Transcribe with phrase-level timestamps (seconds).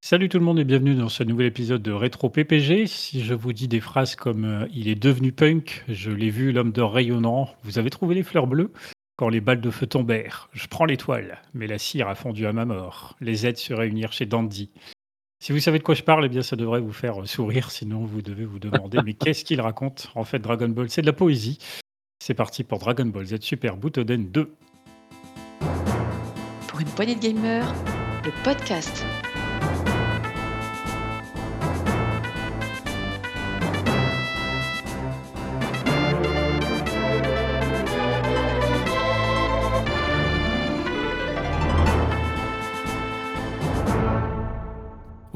[0.00, 2.86] Salut tout le monde et bienvenue dans ce nouvel épisode de Rétro PPG.
[2.86, 6.52] Si je vous dis des phrases comme euh, il est devenu punk, je l'ai vu,
[6.52, 8.72] l'homme d'or rayonnant, vous avez trouvé les fleurs bleues?
[9.16, 12.52] Quand les balles de feu tombèrent, je prends l'étoile, mais la cire a fondu à
[12.52, 13.16] ma mort.
[13.20, 14.70] Les aides se réunirent chez Dandy.
[15.40, 18.04] Si vous savez de quoi je parle, eh bien ça devrait vous faire sourire, sinon
[18.04, 20.12] vous devez vous demander mais qu'est-ce qu'il raconte?
[20.14, 21.58] En fait, Dragon Ball, c'est de la poésie.
[22.20, 24.54] C'est parti pour Dragon Ball Z Super Butoden 2.
[26.68, 27.74] Pour une poignée de gamers,
[28.24, 29.04] le podcast.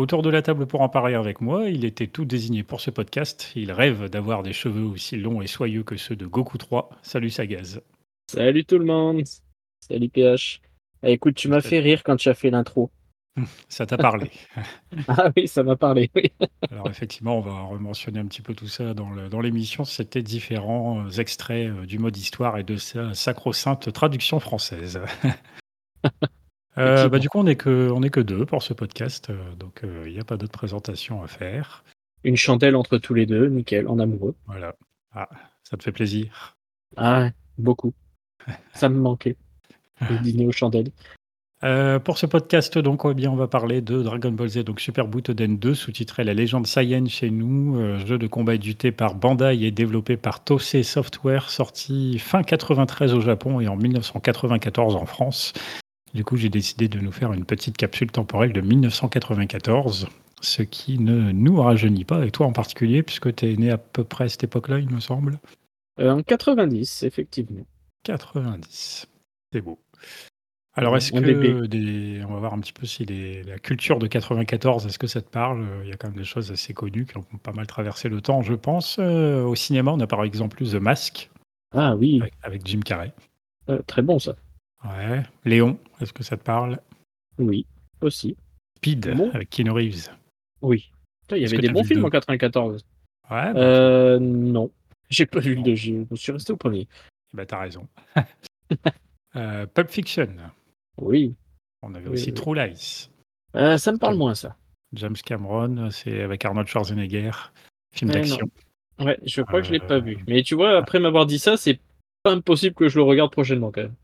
[0.03, 2.91] Autour de la table pour en parler avec moi, il était tout désigné pour ce
[2.91, 3.53] podcast.
[3.55, 6.91] Il rêve d'avoir des cheveux aussi longs et soyeux que ceux de Goku 3.
[7.03, 7.81] Salut Sagaz.
[8.27, 9.23] Salut tout le monde.
[9.79, 10.61] Salut PH.
[11.05, 12.91] Eh, écoute, tu m'as fait rire quand tu as fait l'intro.
[13.69, 14.33] Ça t'a parlé.
[15.07, 16.11] ah oui, ça m'a parlé.
[16.17, 16.33] Oui.
[16.73, 19.85] Alors effectivement, on va rementionner un petit peu tout ça dans l'émission.
[19.85, 25.01] C'était différents extraits euh, du mode histoire et de sa sacro-sainte traduction française.
[26.79, 29.55] Euh, bah, du coup, on n'est que, on est que deux pour ce podcast, euh,
[29.59, 31.85] donc euh, il n'y a pas d'autre présentation à faire.
[32.25, 34.35] Une chandelle entre tous les deux, nickel, en amoureux.
[34.47, 34.75] Voilà.
[35.13, 35.29] Ah,
[35.65, 36.57] ça te fait plaisir.
[36.97, 37.93] Ah, beaucoup.
[38.75, 39.37] ça me manquait.
[40.09, 40.91] Le dîner aux chandelles.
[42.05, 45.09] pour ce podcast, donc, eh bien, on va parler de Dragon Ball Z, donc Super
[45.09, 49.71] Butoden 2, sous-titré La légende Saiyan chez nous, jeu de combat édité par Bandai et
[49.71, 55.53] développé par Tosei Software, sorti fin 93 au Japon et en 1994 en France.
[56.15, 60.09] Du coup, j'ai décidé de nous faire une petite capsule temporelle de 1994,
[60.41, 63.79] ce qui ne nous rajeunit pas, et toi en particulier, puisque tu es né à
[63.79, 65.39] peu près à cette époque-là, il me semble.
[66.01, 67.65] Euh, en 90, effectivement.
[68.05, 69.07] 90,
[69.53, 69.79] c'est beau.
[70.75, 72.23] Alors, est-ce que des...
[72.25, 75.29] on va voir un petit peu si la culture de 94, est-ce que ça te
[75.29, 75.67] parle?
[75.83, 78.23] Il y a quand même des choses assez connues qui ont pas mal traversé le
[78.23, 78.97] temps, je pense.
[78.99, 81.31] Euh, au cinéma, on a par exemple The Mask.
[81.75, 82.23] Ah oui.
[82.43, 83.13] Avec, Jim Carrey.
[83.69, 84.35] Euh, très bon ça.
[84.85, 85.23] Ouais.
[85.45, 86.81] Léon, est-ce que ça te parle?
[87.39, 87.67] Oui,
[88.01, 88.37] aussi.
[88.79, 90.09] Speed, avec Keanu Reeves.
[90.61, 90.91] Oui.
[91.31, 92.85] Il y avait des bons films en 94.
[93.31, 93.53] Ouais.
[93.53, 94.71] Bah, euh, non.
[95.09, 96.89] J'ai pas vu le 2, je suis resté au premier.
[97.33, 97.87] Bah, t'as raison.
[99.37, 100.29] euh, Pulp Fiction.
[101.01, 101.35] Oui.
[101.83, 103.09] On avait aussi True Lies.
[103.57, 104.57] Euh, ça me parle moins, ça.
[104.95, 107.31] James Cameron, c'est avec Arnold Schwarzenegger.
[107.95, 108.51] Film d'action.
[108.99, 110.19] Ouais, je crois que je l'ai pas vu.
[110.27, 111.81] Mais tu vois, après m'avoir dit ça, c'est
[112.23, 113.95] pas impossible que je le regarde prochainement quand même.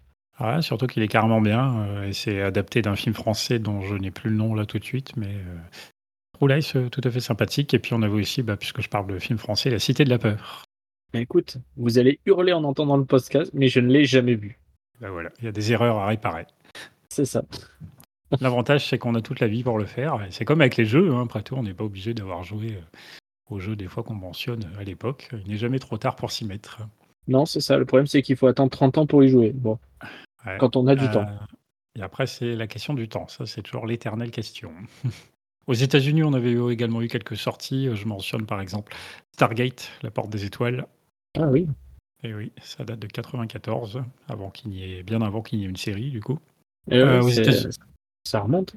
[0.40, 1.80] Ouais, surtout qu'il est carrément bien.
[1.80, 4.78] Euh, et c'est adapté d'un film français dont je n'ai plus le nom là tout
[4.78, 7.74] de suite, mais euh, c'est tout à fait sympathique.
[7.74, 10.10] Et puis on avait aussi, bah, puisque je parle de film français, La Cité de
[10.10, 10.64] la Peur.
[11.14, 14.58] Écoute, vous allez hurler en entendant le podcast, mais je ne l'ai jamais vu.
[15.00, 16.46] Bah voilà, il y a des erreurs à réparer.
[17.08, 17.42] C'est ça.
[18.40, 20.24] L'avantage, c'est qu'on a toute la vie pour le faire.
[20.30, 21.22] C'est comme avec les jeux, hein.
[21.22, 22.98] après tout, on n'est pas obligé d'avoir joué euh,
[23.50, 25.30] aux jeux des fois qu'on mentionne à l'époque.
[25.44, 26.80] Il n'est jamais trop tard pour s'y mettre.
[27.26, 27.78] Non, c'est ça.
[27.78, 29.52] Le problème, c'est qu'il faut attendre 30 ans pour y jouer.
[29.54, 29.78] Bon
[30.58, 31.26] quand on a du temps.
[31.26, 33.28] Euh, et après, c'est la question du temps.
[33.28, 34.72] Ça, c'est toujours l'éternelle question.
[35.66, 37.88] Aux États-Unis, on avait également eu quelques sorties.
[37.94, 38.94] Je mentionne par exemple
[39.34, 40.86] Stargate, la porte des étoiles.
[41.38, 41.68] Ah oui.
[42.24, 45.68] Et oui, ça date de 94, avant qu'il y ait, bien avant qu'il y ait
[45.68, 46.38] une série, du coup.
[46.90, 47.22] Euh,
[48.24, 48.74] ça remonte.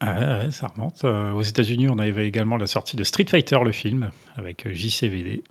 [0.00, 1.04] Ah, ouais, ça remonte.
[1.04, 5.42] Euh, aux États-Unis, on avait également la sortie de Street Fighter, le film, avec JCVD.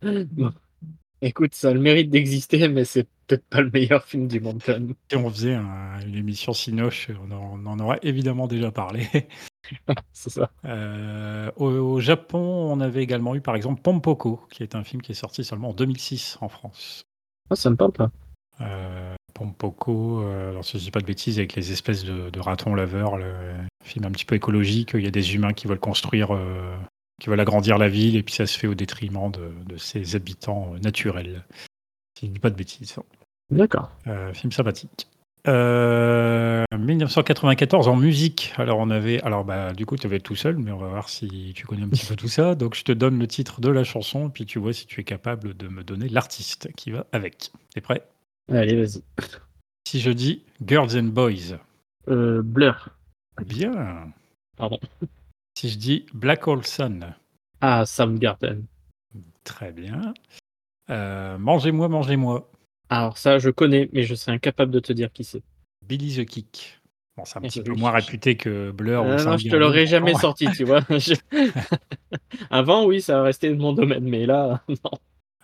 [1.22, 4.62] Écoute, ça a le mérite d'exister, mais c'est peut-être pas le meilleur film du monde.
[4.62, 9.06] Si on faisait une émission Sinoche, on en, on aurait évidemment déjà parlé.
[10.12, 10.50] c'est ça.
[10.64, 15.12] Euh, au, Japon, on avait également eu par exemple Pompoko, qui est un film qui
[15.12, 17.04] est sorti seulement en 2006 en France.
[17.50, 18.10] Ah, ça me parle pas.
[18.60, 22.40] Euh, Pompoko, euh, alors si je dis pas de bêtises, avec les espèces de, de
[22.40, 23.32] ratons laveurs, le
[23.84, 26.36] film un petit peu écologique, il y a des humains qui veulent construire
[27.20, 30.74] qui veulent agrandir la ville, et puis ça se fait au détriment de, ses habitants
[30.74, 31.44] euh, naturels.
[32.18, 32.96] Si je dis pas de bêtises.
[33.50, 33.90] D'accord.
[34.06, 35.08] Euh, film sympathique.
[35.46, 38.52] 1994 euh, en musique.
[38.56, 41.08] Alors on avait, alors bah du coup tu avais tout seul, mais on va voir
[41.08, 42.54] si tu connais un petit peu tout ça.
[42.54, 45.04] Donc je te donne le titre de la chanson, puis tu vois si tu es
[45.04, 47.50] capable de me donner l'artiste qui va avec.
[47.74, 48.06] T'es prêt?
[48.52, 49.02] Allez, vas-y.
[49.88, 51.56] Si je dis Girls and Boys.
[52.06, 52.90] Blur.
[53.46, 54.12] Bien.
[54.56, 54.78] Pardon.
[55.54, 57.14] Si je dis Black Hole Sun.
[57.60, 58.64] Ah, Garden.
[59.44, 60.12] Très bien.
[60.90, 62.49] Euh, mangez-moi, mangez-moi.
[62.90, 65.42] Alors ça, je connais, mais je serais incapable de te dire qui c'est.
[65.86, 66.80] Billy the Kick.
[67.16, 69.02] Bon, c'est un petit peu moins réputé que Blur.
[69.02, 70.82] Euh, non, je te l'aurais jamais sorti, tu vois.
[72.50, 74.90] Avant, oui, ça restait mon domaine, mais là, non.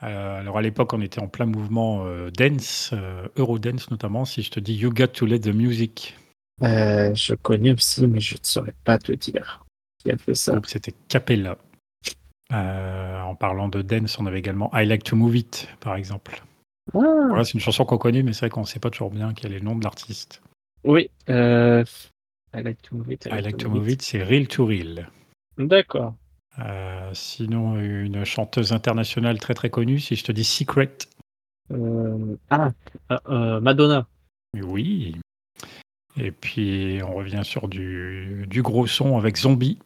[0.03, 2.07] Euh, alors à l'époque, on était en plein mouvement
[2.37, 2.93] dance,
[3.37, 4.27] Eurodance notamment.
[4.27, 6.15] Si je te dis You Got to Let the Music.
[6.63, 9.65] Euh, je connais aussi, mais je ne saurais pas te dire
[9.99, 10.59] qui a fait ça.
[10.67, 11.59] c'était Capella.
[12.53, 16.43] Euh, en parlant de dance, on avait également I Like to Move It, par exemple.
[16.94, 16.99] Ah,
[17.29, 19.35] Voilà, c'est une chanson qu'on connaît, mais c'est vrai qu'on ne sait pas toujours bien
[19.35, 20.43] quel est le nom de l'artiste.
[20.85, 21.11] oui.
[21.29, 21.85] euh,
[22.55, 23.27] I like to move it.
[23.27, 25.11] I Like to Move It, c'est Real to Real.
[25.59, 26.15] D'accord.
[26.59, 30.97] Euh, sinon, une chanteuse internationale très très connue, si je te dis Secret.
[31.71, 32.71] Euh, ah,
[33.61, 34.06] Madonna.
[34.55, 35.17] Oui.
[36.17, 39.79] Et puis, on revient sur du, du gros son avec Zombie.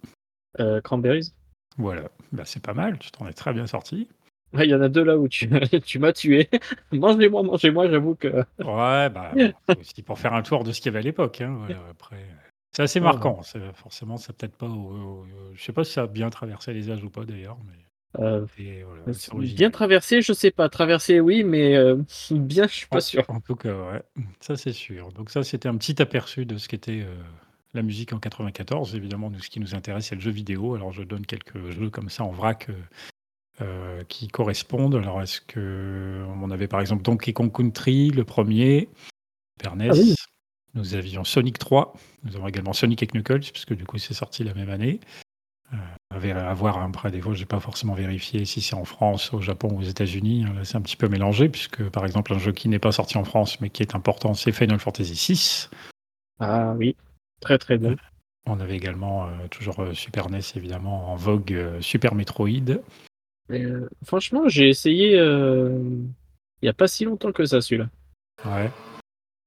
[0.61, 1.33] Euh, Cranberries.
[1.77, 4.07] Voilà, bah, c'est pas mal, tu t'en es très bien sorti.
[4.55, 5.49] Il y en a deux là où tu,
[5.85, 6.49] tu m'as tué.
[6.93, 8.29] mangez-moi, mangez-moi, j'avoue que.
[8.29, 9.33] Ouais, bah,
[9.69, 11.41] c'est aussi pour faire un tour de ce qu'il y avait à l'époque.
[11.41, 12.25] hein, voilà, après,
[12.73, 13.41] c'est assez marquant.
[13.75, 14.67] Forcément, ça peut-être pas.
[14.67, 14.71] au-
[15.23, 17.75] au- je sais pas si ça a bien traversé les âges ou pas d'ailleurs, mais
[18.19, 20.69] Euh, et voilà, c'est bien traversé, je sais pas.
[20.69, 21.97] Traversé, oui, mais euh,
[22.33, 23.25] bien, je suis pas sûr.
[23.29, 24.03] En tout cas, ouais,
[24.41, 25.13] ça c'est sûr.
[25.13, 27.15] Donc ça, c'était un petit aperçu de ce qu'était euh,
[27.73, 28.97] la musique en 94.
[28.97, 30.75] Évidemment, nous, ce qui nous intéresse, c'est le jeu vidéo.
[30.75, 32.67] Alors, je donne quelques jeux comme ça en vrac
[33.61, 34.95] euh, qui correspondent.
[34.95, 38.89] Alors, est-ce que on avait par exemple Donkey Kong Country, le premier,
[39.59, 39.89] Super NES.
[39.91, 40.15] Ah oui.
[40.75, 41.95] Nous avions Sonic 3.
[42.25, 45.01] Nous avons également Sonic et Knuckles, puisque du coup, c'est sorti la même année.
[45.73, 49.33] Euh, à voir hein, après, des fois, j'ai pas forcément vérifié si c'est en France,
[49.33, 50.45] au Japon ou aux États-Unis.
[50.45, 52.93] Hein, Là, c'est un petit peu mélangé, puisque par exemple, un jeu qui n'est pas
[52.93, 55.69] sorti en France, mais qui est important, c'est Final Fantasy VI.
[56.41, 56.97] Ah oui,
[57.41, 57.97] très très bon.
[58.47, 62.81] On avait également euh, toujours euh, Super NES, évidemment, en vogue euh, Super Metroid.
[63.51, 65.79] Mais, euh, franchement, j'ai essayé euh,
[66.63, 67.89] il y a pas si longtemps que ça, celui-là.
[68.47, 68.71] Ouais.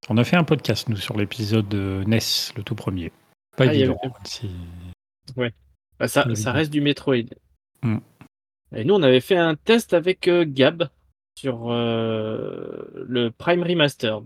[0.09, 2.19] On a fait un podcast, nous, sur l'épisode NES,
[2.57, 3.11] le tout premier.
[3.55, 3.97] Pas Ah, évident.
[4.03, 4.49] avait- si-
[5.99, 7.15] Bah, ça, reste du Metroid.
[7.81, 7.99] Hmm.
[8.75, 10.89] Et nous, on avait fait un test avec euh, Gab
[11.37, 14.23] sur le Prime Remastered,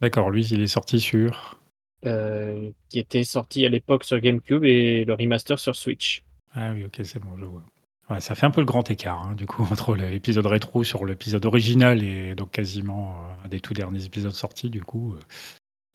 [0.00, 1.58] D'accord, lui, il est sorti sur.
[2.02, 6.22] qui était sorti à l'époque sur GameCube et le remaster sur Switch.
[6.54, 7.62] Ah oui, ok, c'est bon, je vois.
[8.08, 11.04] Ouais, ça fait un peu le grand écart, hein, du coup, entre l'épisode rétro sur
[11.04, 15.16] l'épisode original et donc quasiment euh, un des tout derniers épisodes sortis, du coup.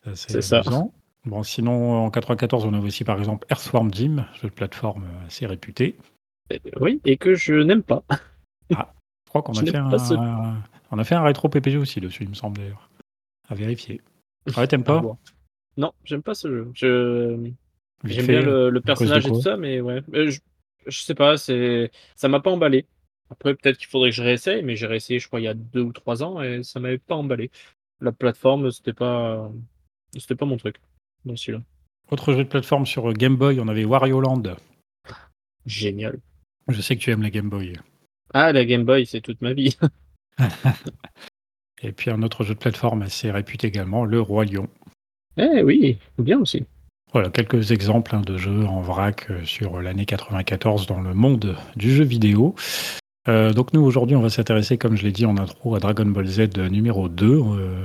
[0.08, 0.62] euh, C'est ça.
[1.25, 5.25] Bon, sinon, en 94, on avait aussi par exemple Earthworm Jim, jeu de plateforme euh,
[5.28, 5.96] assez réputé.
[6.80, 8.04] Oui, et que je n'aime pas.
[8.69, 8.75] Je
[9.30, 10.57] crois qu'on a, fait ce- un...
[10.92, 12.90] on a fait un rétro PPG aussi dessus, il me semble d'ailleurs.
[13.50, 14.02] À vérifier.
[14.57, 15.18] Ouais, t'aimes pas voir.
[15.78, 16.72] Non, j'aime pas ce jeu.
[16.74, 17.52] Je...
[18.04, 20.02] J'aime bien le, le personnage et tout ça, mais ouais.
[20.12, 20.40] Je,
[20.88, 22.86] je sais pas, c'est ça m'a pas emballé.
[23.30, 25.54] Après, peut-être qu'il faudrait que je réessaye, mais j'ai réessayé, je crois, il y a
[25.54, 27.50] deux ou trois ans et ça m'avait pas emballé.
[28.01, 29.50] La plateforme, c'était pas,
[30.18, 30.78] c'était pas mon truc.
[31.24, 31.63] Dans celui-là.
[32.10, 34.56] Autre jeu de plateforme sur Game Boy, on avait Wario Land.
[35.66, 36.19] Génial.
[36.68, 37.74] Je sais que tu aimes la Game Boy.
[38.33, 39.78] Ah, la Game Boy, c'est toute ma vie.
[41.83, 44.68] Et puis un autre jeu de plateforme assez réputé également, Le Roi Lion.
[45.38, 46.66] Eh oui, bien aussi.
[47.13, 51.58] Voilà, quelques exemples hein, de jeux en vrac euh, sur l'année 94 dans le monde
[51.75, 52.56] du jeu vidéo.
[53.28, 56.06] Euh, donc nous, aujourd'hui, on va s'intéresser, comme je l'ai dit en intro, à Dragon
[56.06, 57.28] Ball Z numéro 2.
[57.28, 57.84] Euh,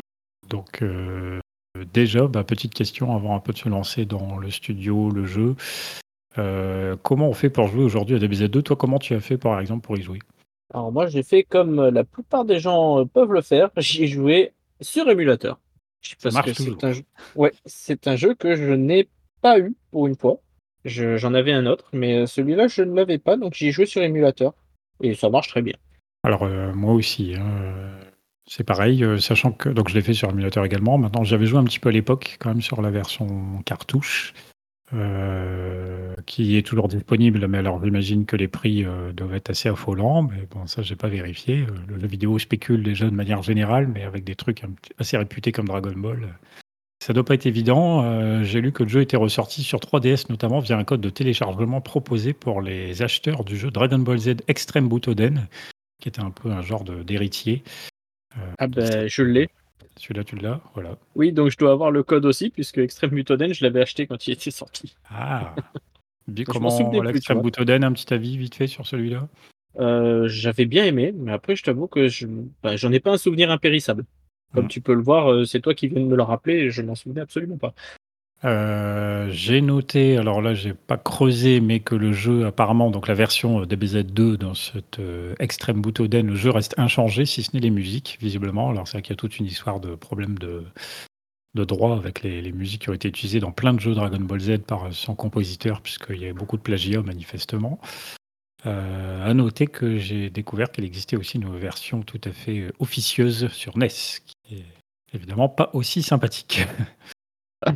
[0.49, 1.41] donc euh,
[1.93, 5.55] déjà, bah, petite question avant un peu de se lancer dans le studio, le jeu.
[7.03, 9.87] Comment on fait pour jouer aujourd'hui à DBZ2 Toi, comment tu as fait, par exemple,
[9.87, 10.19] pour y jouer?
[10.75, 13.71] Alors moi, j'ai fait comme la plupart des gens peuvent le faire.
[13.79, 14.53] J'y ai joué
[14.83, 15.59] sur émulateur.
[16.23, 17.03] Parce que c'est un, jeu...
[17.35, 19.09] ouais, c'est un jeu que je n'ai
[19.43, 20.41] pas eu pour une fois.
[20.85, 23.73] Je- J'en avais un autre, mais euh, celui-là, je ne l'avais pas, donc j'y ai
[23.73, 24.55] joué sur émulateur.
[25.03, 25.75] Et ça marche très bien.
[26.23, 28.01] Alors euh, moi aussi, hein, euh,
[28.49, 30.97] c'est pareil, sachant que donc je l'ai fait sur émulateur également.
[30.99, 34.33] Maintenant, j'avais joué un petit peu à l'époque quand même sur la version cartouche,
[36.27, 37.47] qui est toujours disponible.
[37.49, 40.23] Mais alors j'imagine que les prix doivent être assez affolants.
[40.23, 41.67] Mais bon, ça j'ai pas vérifié.
[41.89, 44.63] Le vidéo spécule déjà de manière générale, mais avec des trucs
[44.99, 46.35] assez réputés comme Dragon Ball.
[47.03, 48.05] Ça doit pas être évident.
[48.05, 51.11] Euh, J'ai lu que le jeu était ressorti sur 3DS notamment via un code de
[51.11, 55.47] téléchargement proposé pour les acheteurs du jeu Dragon Ball Z Extreme Butoden,
[56.01, 57.63] qui était un peu un genre d'héritier.
[58.37, 59.49] Euh, Ah ben, je l'ai.
[59.99, 60.97] Celui-là, tu l'as, voilà.
[61.15, 64.27] Oui, donc je dois avoir le code aussi, puisque Extreme Mutoden, je l'avais acheté quand
[64.27, 64.95] il était sorti.
[65.11, 65.55] Ah
[66.29, 66.91] Bien, Je m'en Comment
[67.35, 67.43] vois.
[67.43, 69.29] Butoden, un petit avis vite fait sur celui-là?
[69.79, 72.27] Euh, J'avais bien aimé, mais après, je t'avoue que je
[72.63, 74.05] bah, j'en ai pas un souvenir impérissable.
[74.57, 74.69] Comme Mm.
[74.69, 76.83] tu peux le voir, euh, c'est toi qui viens de me le rappeler, et je
[76.83, 77.75] m'en souvenais absolument pas.
[78.45, 83.15] Euh, J'ai noté, alors là, j'ai pas creusé, mais que le jeu, apparemment, donc la
[83.15, 87.61] version euh, DBZ2 dans cette euh, Extreme Butoden, le jeu reste inchangé, si ce n'est
[87.61, 88.71] les musiques, visiblement.
[88.71, 90.65] Alors c'est vrai qu'il y a toute une histoire de problème de,
[91.55, 94.21] de droit avec les, les musiques qui ont été utilisées dans plein de jeux Dragon
[94.21, 97.81] Ball Z par son compositeur, puisqu'il y a beaucoup de plagiat, manifestement.
[98.67, 103.49] Euh, à noter que j'ai découvert qu'il existait aussi une version tout à fait officieuse
[103.53, 104.35] sur NES, qui
[105.13, 106.67] évidemment pas aussi sympathique.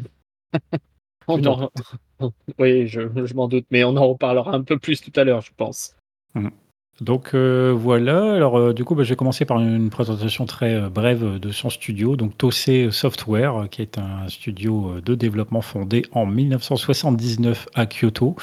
[1.29, 1.71] On en-
[2.59, 5.43] Oui, je, je m'en doute, mais on en reparlera un peu plus tout à l'heure,
[5.43, 5.95] je pense.
[7.01, 10.89] Donc euh, voilà, alors euh, du coup bah, j'ai commencé par une présentation très euh,
[10.91, 16.27] brève de son studio, donc Tossé Software, qui est un studio de développement fondé en
[16.27, 18.37] 1979 à Kyoto.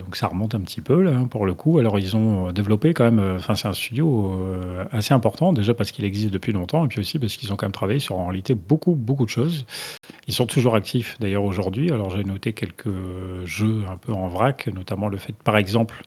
[0.00, 1.78] Donc ça remonte un petit peu là hein, pour le coup.
[1.78, 5.52] Alors ils ont euh, développé quand même, euh, enfin c'est un studio euh, assez important
[5.52, 8.00] déjà parce qu'il existe depuis longtemps et puis aussi parce qu'ils ont quand même travaillé
[8.00, 9.66] sur en réalité beaucoup beaucoup de choses.
[10.26, 11.92] Ils sont toujours actifs d'ailleurs aujourd'hui.
[11.92, 12.88] Alors j'ai noté quelques
[13.44, 16.02] jeux un peu en vrac, notamment le fait par exemple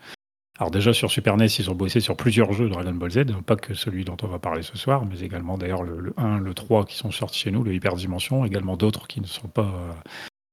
[0.60, 3.56] alors déjà sur Super NES, ils ont bossé sur plusieurs jeux Dragon Ball Z, pas
[3.56, 6.54] que celui dont on va parler ce soir, mais également d'ailleurs le, le 1, le
[6.54, 9.74] 3 qui sont sortis chez nous, le Hyperdimension, également d'autres qui ne sont pas,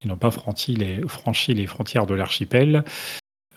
[0.00, 2.82] qui n'ont pas franchi les frontières de l'archipel.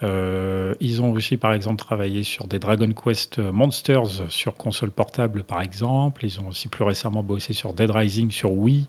[0.03, 5.43] Euh, ils ont aussi par exemple travaillé sur des Dragon Quest Monsters sur console portable
[5.43, 6.25] par exemple.
[6.25, 8.88] Ils ont aussi plus récemment bossé sur Dead Rising sur Wii,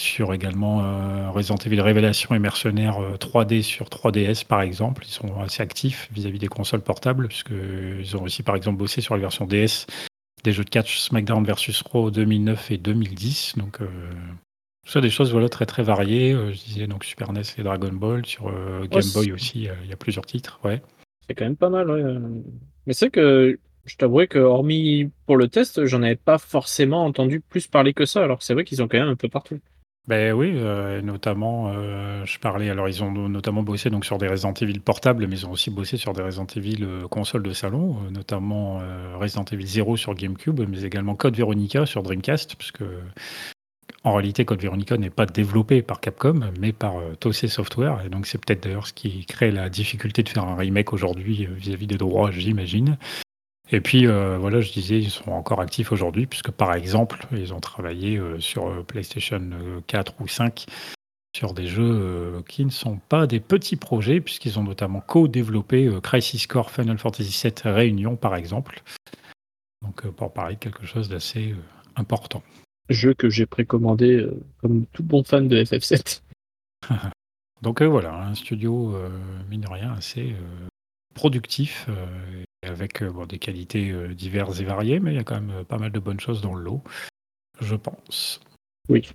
[0.00, 5.04] sur également euh, Resident Evil Révélation et Mercenaires euh, 3D sur 3DS par exemple.
[5.06, 9.14] Ils sont assez actifs vis-à-vis des consoles portables, puisqu'ils ont aussi par exemple bossé sur
[9.14, 9.86] la version DS
[10.42, 13.54] des jeux de catch SmackDown vs Raw 2009 et 2010.
[13.56, 13.80] Donc
[14.84, 16.32] tout ça des choses voilà, très très variées.
[16.32, 19.68] Euh, je disais donc Super NES et Dragon Ball, sur euh, Game Ouais, Boy aussi,
[19.68, 20.60] euh, il y a plusieurs titres.
[20.64, 20.82] Ouais.
[21.26, 22.02] C'est quand même pas mal, ouais.
[22.86, 27.40] Mais c'est que je t'avouerai que, hormis pour le test, j'en avais pas forcément entendu
[27.40, 29.60] plus parler que ça, alors que c'est vrai qu'ils ont quand même un peu partout.
[30.06, 34.28] Ben oui, euh, notamment, euh, je parlais, alors ils ont notamment bossé donc sur des
[34.28, 37.54] Resident Evil portables, mais ils ont aussi bossé sur des Resident Evil euh, consoles de
[37.54, 42.56] salon, euh, notamment euh, Resident Evil 0 sur GameCube, mais également Code Veronica sur Dreamcast,
[42.56, 42.84] puisque
[44.04, 48.08] en réalité Code Veronica n'est pas développé par Capcom, mais par euh, Tossé Software, et
[48.08, 51.54] donc c'est peut-être d'ailleurs ce qui crée la difficulté de faire un remake aujourd'hui euh,
[51.54, 52.96] vis-à-vis des droits, j'imagine.
[53.70, 57.54] Et puis euh, voilà, je disais, ils sont encore actifs aujourd'hui, puisque par exemple, ils
[57.54, 60.66] ont travaillé euh, sur PlayStation euh, 4 ou 5
[61.34, 66.46] sur des jeux qui ne sont pas des petits projets, puisqu'ils ont notamment co-développé Crisis
[66.46, 68.84] Core Final Fantasy VII Réunion, par exemple.
[69.82, 71.56] Donc pour parler quelque chose d'assez
[71.96, 72.40] important.
[72.88, 76.22] Jeu que j'ai précommandé euh, comme tout bon fan de FF7.
[77.62, 79.08] Donc euh, voilà, un studio, euh,
[79.48, 80.34] mine de rien, assez
[81.14, 81.88] productif,
[82.62, 85.92] avec bon, des qualités diverses et variées, mais il y a quand même pas mal
[85.92, 86.82] de bonnes choses dans le lot,
[87.60, 88.40] je pense.
[88.88, 89.08] Oui.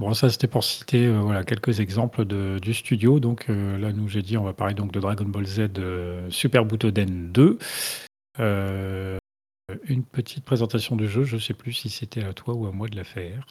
[0.00, 3.20] Bon, ça c'était pour citer euh, voilà, quelques exemples de, du studio.
[3.20, 6.30] Donc euh, là, nous j'ai dit, on va parler donc de Dragon Ball Z euh,
[6.30, 7.58] Super Butoden 2.
[9.70, 12.72] Euh, une petite présentation du jeu, je sais plus si c'était à toi ou à
[12.72, 13.46] moi de la faire.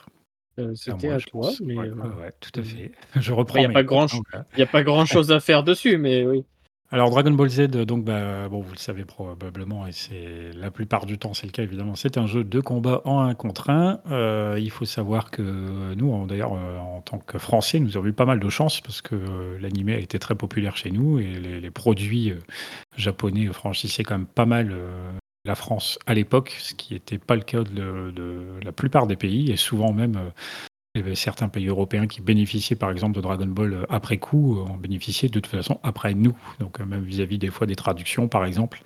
[0.60, 1.62] Euh, C'était moi, à je toi, pense.
[1.62, 2.66] mais Ouais, euh, ouais, ouais, tout à mm.
[2.66, 2.92] fait.
[3.20, 3.60] Je reprends.
[3.60, 6.44] il n'y a grand, a pas grand chose à faire dessus, mais oui.
[6.92, 11.06] Alors Dragon Ball Z, donc bah, bon, vous le savez probablement, et c'est la plupart
[11.06, 11.94] du temps c'est le cas évidemment.
[11.94, 14.00] C'est un jeu de combat en un contre un.
[14.10, 18.14] Euh, il faut savoir que nous, d'ailleurs, euh, en tant que Français, nous avons eu
[18.14, 19.16] pas mal de chance parce que
[19.62, 22.34] l'anime a été très populaire chez nous et les, les produits
[22.98, 24.76] japonais franchissaient quand même pas mal
[25.50, 29.18] la France à l'époque, ce qui n'était pas le cas de, de la plupart des
[29.18, 30.16] pays et souvent même.
[30.16, 30.30] euh,
[30.96, 34.58] il y avait certains pays européens qui bénéficiaient par exemple de Dragon Ball après coup,
[34.58, 36.36] euh, en bénéficiaient de toute façon après nous.
[36.60, 38.82] Donc euh, même vis-à-vis des fois des traductions par exemple,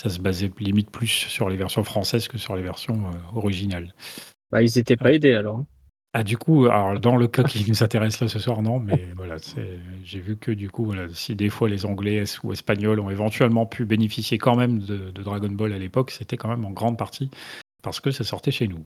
[0.00, 3.94] ça se basait limite plus sur les versions françaises que sur les versions euh, originales.
[4.50, 5.64] Bah, ils étaient pas aidés alors.
[6.18, 9.06] Ah du coup, alors dans le cas qui nous intéresse là ce soir, non, mais
[9.14, 9.36] voilà,
[10.02, 13.66] j'ai vu que du coup, voilà, si des fois les Anglais ou Espagnols ont éventuellement
[13.66, 16.98] pu bénéficier quand même de, de Dragon Ball à l'époque, c'était quand même en grande
[16.98, 17.30] partie
[17.84, 18.84] parce que ça sortait chez nous.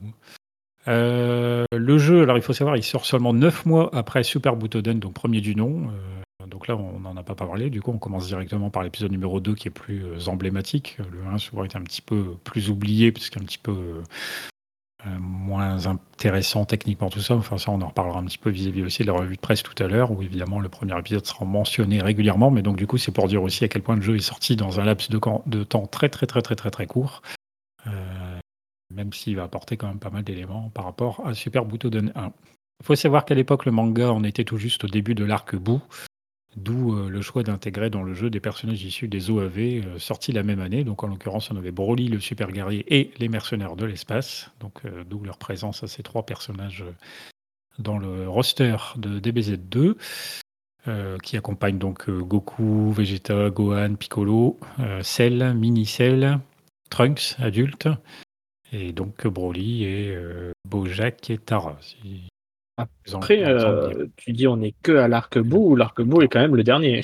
[0.87, 4.99] Euh, le jeu, alors il faut savoir, il sort seulement 9 mois après Super Butoden,
[4.99, 5.89] donc premier du nom.
[5.89, 7.71] Euh, donc là, on n'en a pas parlé.
[7.71, 10.99] Du coup, on commence directement par l'épisode numéro 2 qui est plus euh, emblématique.
[11.11, 14.03] Le 1 souvent est un petit peu plus oublié parce qu'un petit peu
[15.19, 17.35] moins intéressant techniquement tout ça.
[17.35, 19.63] Enfin ça, on en reparlera un petit peu vis-à-vis aussi de la revue de presse
[19.63, 22.51] tout à l'heure, où évidemment le premier épisode sera mentionné régulièrement.
[22.51, 24.55] Mais donc du coup, c'est pour dire aussi à quel point le jeu est sorti
[24.55, 27.21] dans un laps de, de temps très très très très très très court.
[27.87, 28.39] Euh,
[28.93, 32.31] même s'il va apporter quand même pas mal d'éléments par rapport à Super Butoden 1.
[32.79, 35.55] Il faut savoir qu'à l'époque, le manga en était tout juste au début de l'arc
[35.55, 35.81] Boo,
[36.55, 40.31] d'où euh, le choix d'intégrer dans le jeu des personnages issus des OAV euh, sortis
[40.31, 40.83] la même année.
[40.83, 44.51] Donc en l'occurrence, on avait Broly, le super guerrier, et les mercenaires de l'espace.
[44.59, 46.83] Donc euh, d'où leur présence à ces trois personnages
[47.79, 49.95] dans le roster de DBZ2.
[50.89, 54.59] euh, qui accompagne donc Goku, Vegeta, Gohan, Piccolo,
[55.01, 56.39] Cell, Mini Cell,
[56.89, 57.87] Trunks adulte,
[58.73, 60.17] et donc Broly et
[60.67, 61.79] Bojack et Tara.
[62.77, 63.21] Après, vous en
[63.67, 67.01] euh, tu dis on est que à l'arc-bout, ou l'arc-bout est quand même le dernier.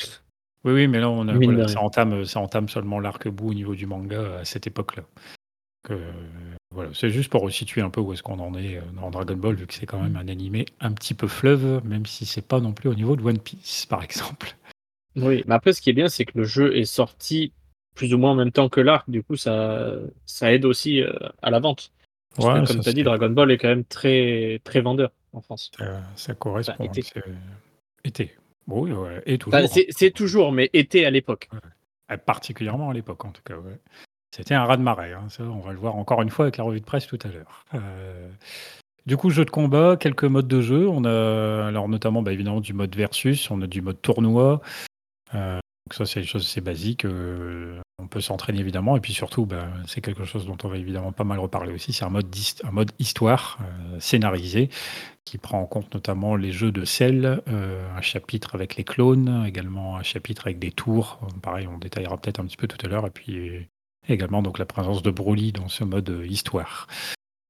[0.63, 3.49] Oui, oui, mais là, on a, Mine voilà, de ça, entame, ça entame seulement l'arc-bout
[3.49, 5.03] au niveau du manga à cette époque-là.
[5.87, 5.99] Donc
[6.73, 9.55] voilà, c'est juste pour resituer un peu où est-ce qu'on en est dans Dragon Ball,
[9.55, 12.59] vu que c'est quand même un animé un petit peu fleuve, même si c'est pas
[12.59, 14.55] non plus au niveau de One Piece, par exemple.
[15.15, 17.53] Oui, mais après, ce qui est bien, c'est que le jeu est sorti
[17.95, 19.09] plus ou moins en même temps que l'arc.
[19.09, 19.93] Du coup, ça,
[20.25, 21.01] ça aide aussi
[21.41, 21.91] à la vente.
[22.35, 25.41] Parce que, comme tu as dit, Dragon Ball est quand même très, très vendeur en
[25.41, 25.71] France.
[26.15, 26.83] Ça, correspond.
[26.83, 27.03] été.
[28.03, 28.35] été.
[28.67, 28.91] Oui,
[29.25, 29.59] et toujours.
[29.89, 31.49] c'est toujours, mais été à l'époque.
[32.25, 33.55] Particulièrement à l'époque, en tout cas.
[34.31, 35.13] C'était un raz-de-marée.
[35.13, 37.27] Hein, on va le voir encore une fois avec la revue de presse tout à
[37.29, 37.65] l'heure.
[37.73, 38.29] Euh,
[39.05, 40.87] du coup, jeu de combat, quelques modes de jeu.
[40.87, 43.49] On a alors notamment, bah, évidemment, du mode versus.
[43.49, 44.61] On a du mode tournoi.
[45.33, 47.03] Euh, donc ça, c'est des choses assez basiques.
[47.03, 50.77] Euh, on peut s'entraîner évidemment, et puis surtout, bah, c'est quelque chose dont on va
[50.77, 51.93] évidemment pas mal reparler aussi.
[51.93, 52.27] C'est un mode,
[52.63, 53.57] un mode histoire
[53.97, 54.69] scénarisé
[55.25, 59.97] qui prend en compte notamment les jeux de sel, un chapitre avec les clones, également
[59.97, 61.19] un chapitre avec des tours.
[61.41, 63.67] Pareil, on détaillera peut-être un petit peu tout à l'heure, et puis
[64.07, 66.87] également donc la présence de Broly dans ce mode euh, histoire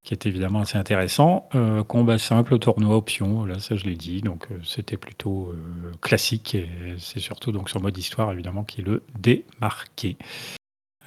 [0.09, 1.47] qui est évidemment assez intéressant.
[1.53, 5.53] Euh, combat simple, tournoi option, là ça je l'ai dit, donc euh, c'était plutôt
[6.01, 10.17] classique et c'est surtout donc son mode histoire évidemment qui le démarqué.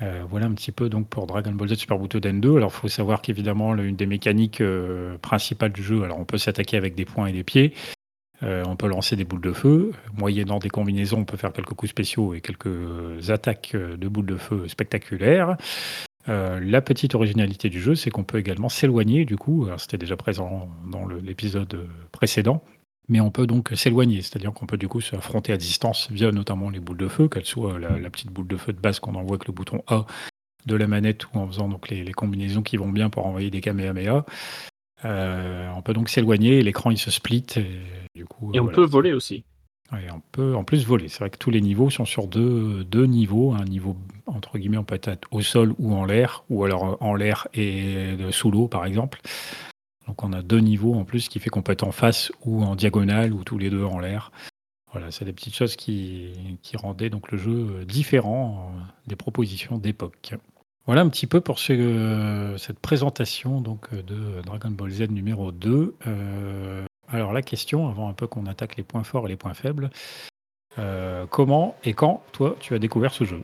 [0.01, 2.57] voilà un petit peu donc pour Dragon Ball Z Super Butoden 2.
[2.57, 4.63] Alors il faut savoir qu'évidemment l'une des mécaniques
[5.21, 7.75] principales du jeu, alors on peut s'attaquer avec des points et des pieds,
[8.43, 9.93] euh, on peut lancer des boules de feu.
[10.17, 14.37] Moyennant des combinaisons, on peut faire quelques coups spéciaux et quelques attaques de boules de
[14.37, 15.57] feu spectaculaires.
[16.29, 20.17] Euh, la petite originalité du jeu, c'est qu'on peut également s'éloigner, du coup, c'était déjà
[20.17, 22.63] présent dans l'épisode précédent,
[23.09, 26.71] mais on peut donc s'éloigner, c'est-à-dire qu'on peut du coup s'affronter à distance via notamment
[26.71, 29.37] les boules de feu, qu'elles soient la, petite boule de feu de base qu'on envoie
[29.37, 30.07] avec le bouton A
[30.67, 33.51] de la manette ou en faisant donc les, les combinaisons qui vont bien pour envoyer
[33.51, 34.25] des Kamehameha,
[35.05, 37.47] euh, on peut donc s'éloigner, l'écran il se split.
[37.57, 37.67] Et,
[38.15, 39.45] du coup, et on peut voler aussi.
[39.93, 41.09] On peut en plus voler.
[41.09, 43.53] C'est vrai que tous les niveaux sont sur deux, deux niveaux.
[43.53, 43.97] Un niveau,
[44.27, 48.17] entre guillemets, on peut être au sol ou en l'air, ou alors en l'air et
[48.31, 49.21] sous l'eau, par exemple.
[50.07, 52.63] Donc on a deux niveaux en plus, qui fait qu'on peut être en face ou
[52.63, 54.33] en diagonale, ou tous les deux en l'air.
[54.93, 58.73] Voilà, c'est des petites choses qui, qui rendaient donc le jeu différent
[59.07, 60.35] des propositions d'époque.
[60.85, 65.95] Voilà un petit peu pour ce, cette présentation donc, de Dragon Ball Z numéro 2.
[66.07, 69.55] Euh, alors la question, avant un peu qu'on attaque les points forts et les points
[69.55, 69.91] faibles,
[70.79, 73.43] euh, comment et quand toi tu as découvert ce jeu?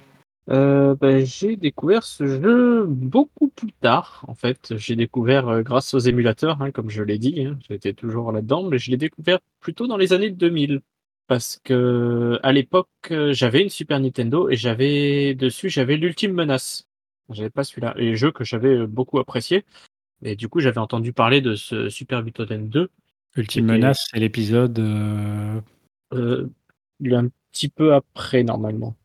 [0.50, 4.24] Euh, ben, J'ai découvert ce jeu beaucoup plus tard.
[4.28, 7.44] En fait, j'ai découvert grâce aux émulateurs, hein, comme je l'ai dit.
[7.44, 10.80] Hein, J'étais toujours là-dedans, mais je l'ai découvert plutôt dans les années 2000
[11.26, 16.88] parce que à l'époque j'avais une Super Nintendo et j'avais dessus j'avais l'ultime menace
[17.30, 17.94] j'avais pas celui-là.
[17.98, 19.64] Et jeu que j'avais euh, beaucoup apprécié.
[20.22, 22.90] Et du coup, j'avais entendu parler de ce Super Butoden 2.
[23.38, 24.78] Ultime Menace, c'est l'épisode.
[24.78, 25.60] Euh...
[26.12, 26.48] Euh,
[27.00, 28.96] il est un petit peu après, normalement.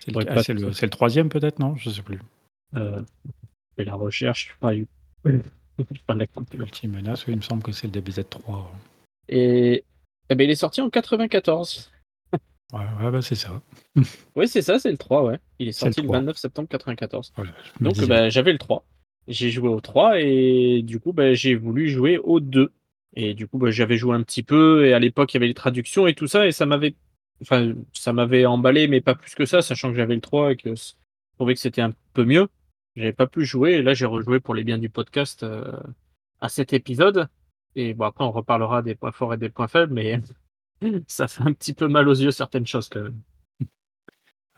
[0.00, 1.76] C'est le, ah, le, le, troisième, peut-être, non?
[1.76, 2.18] Je sais plus.
[2.74, 3.02] Euh,
[3.78, 4.74] et la recherche, je sais pas.
[4.74, 4.86] Eu...
[6.08, 8.64] la Ultime Menace, oui, il me semble que c'est le DBZ3.
[9.28, 9.84] Et,
[10.28, 11.92] eh ben, il est sorti en 94.
[12.72, 13.62] Ouais, bah, c'est ça.
[14.36, 15.38] oui, c'est ça, c'est le 3, ouais.
[15.60, 17.32] Il est sorti le, 29 septembre 94.
[17.80, 18.84] Donc, bah, j'avais le 3.
[19.28, 22.72] J'ai joué au 3 et du coup, bah, j'ai voulu jouer au 2.
[23.16, 25.46] Et du coup, bah, j'avais joué un petit peu et à l'époque, il y avait
[25.46, 26.94] les traductions et tout ça et ça m'avait
[27.42, 30.56] enfin, ça m'avait emballé, mais pas plus que ça, sachant que j'avais le 3 et
[30.56, 30.92] que je
[31.36, 32.48] trouvais que c'était un peu mieux.
[32.94, 35.72] J'avais pas pu jouer et là, j'ai rejoué pour les biens du podcast euh,
[36.40, 37.28] à cet épisode.
[37.74, 40.20] Et bon, après, on reparlera des points forts et des points faibles, mais
[41.06, 43.20] ça fait un petit peu mal aux yeux certaines choses quand même.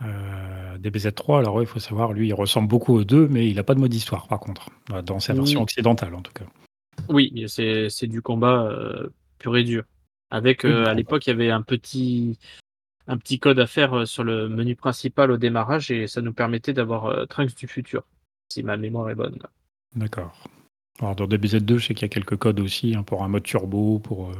[0.03, 3.65] Euh, DBZ3, alors il faut savoir, lui, il ressemble beaucoup aux deux, mais il n'a
[3.65, 4.71] pas de mode histoire par contre,
[5.03, 6.45] dans sa version occidentale en tout cas.
[7.09, 9.09] Oui, c'est du combat euh,
[9.39, 9.85] pur et dur.
[10.31, 12.39] Avec, euh, à l'époque, il y avait un petit,
[13.07, 16.33] un petit code à faire euh, sur le menu principal au démarrage et ça nous
[16.33, 18.05] permettait d'avoir Trunks du futur,
[18.53, 19.39] si ma mémoire est bonne.
[19.97, 20.37] D'accord.
[21.01, 23.45] Alors dans DBZ2, je sais qu'il y a quelques codes aussi hein, pour un mode
[23.45, 24.33] turbo, pour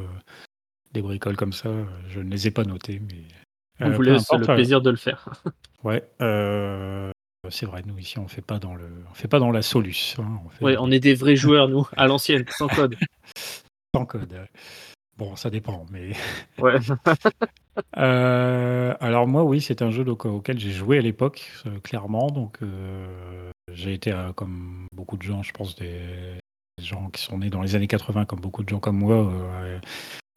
[0.93, 1.71] des bricoles comme ça.
[2.09, 3.25] Je ne les ai pas notés, mais.
[3.81, 5.29] On euh, vous laisse le plaisir de le faire.
[5.85, 7.11] ouais, euh,
[7.51, 7.83] c'est vrai.
[7.87, 10.17] Nous ici, on fait pas dans le, on fait pas dans la solus.
[10.19, 12.97] Hein, on ouais, on est des vrais joueurs nous, à l'ancienne, sans code.
[13.95, 14.47] sans code.
[15.17, 16.13] Bon, ça dépend, mais.
[16.59, 16.75] Ouais.
[17.97, 21.49] Euh, alors moi, oui, c'est un jeu auquel j'ai joué à l'époque,
[21.85, 22.27] clairement.
[22.27, 22.59] Donc,
[23.73, 26.41] j'ai été, comme beaucoup de gens, je pense, des
[26.83, 29.33] gens qui sont nés dans les années 80, comme beaucoup de gens comme moi,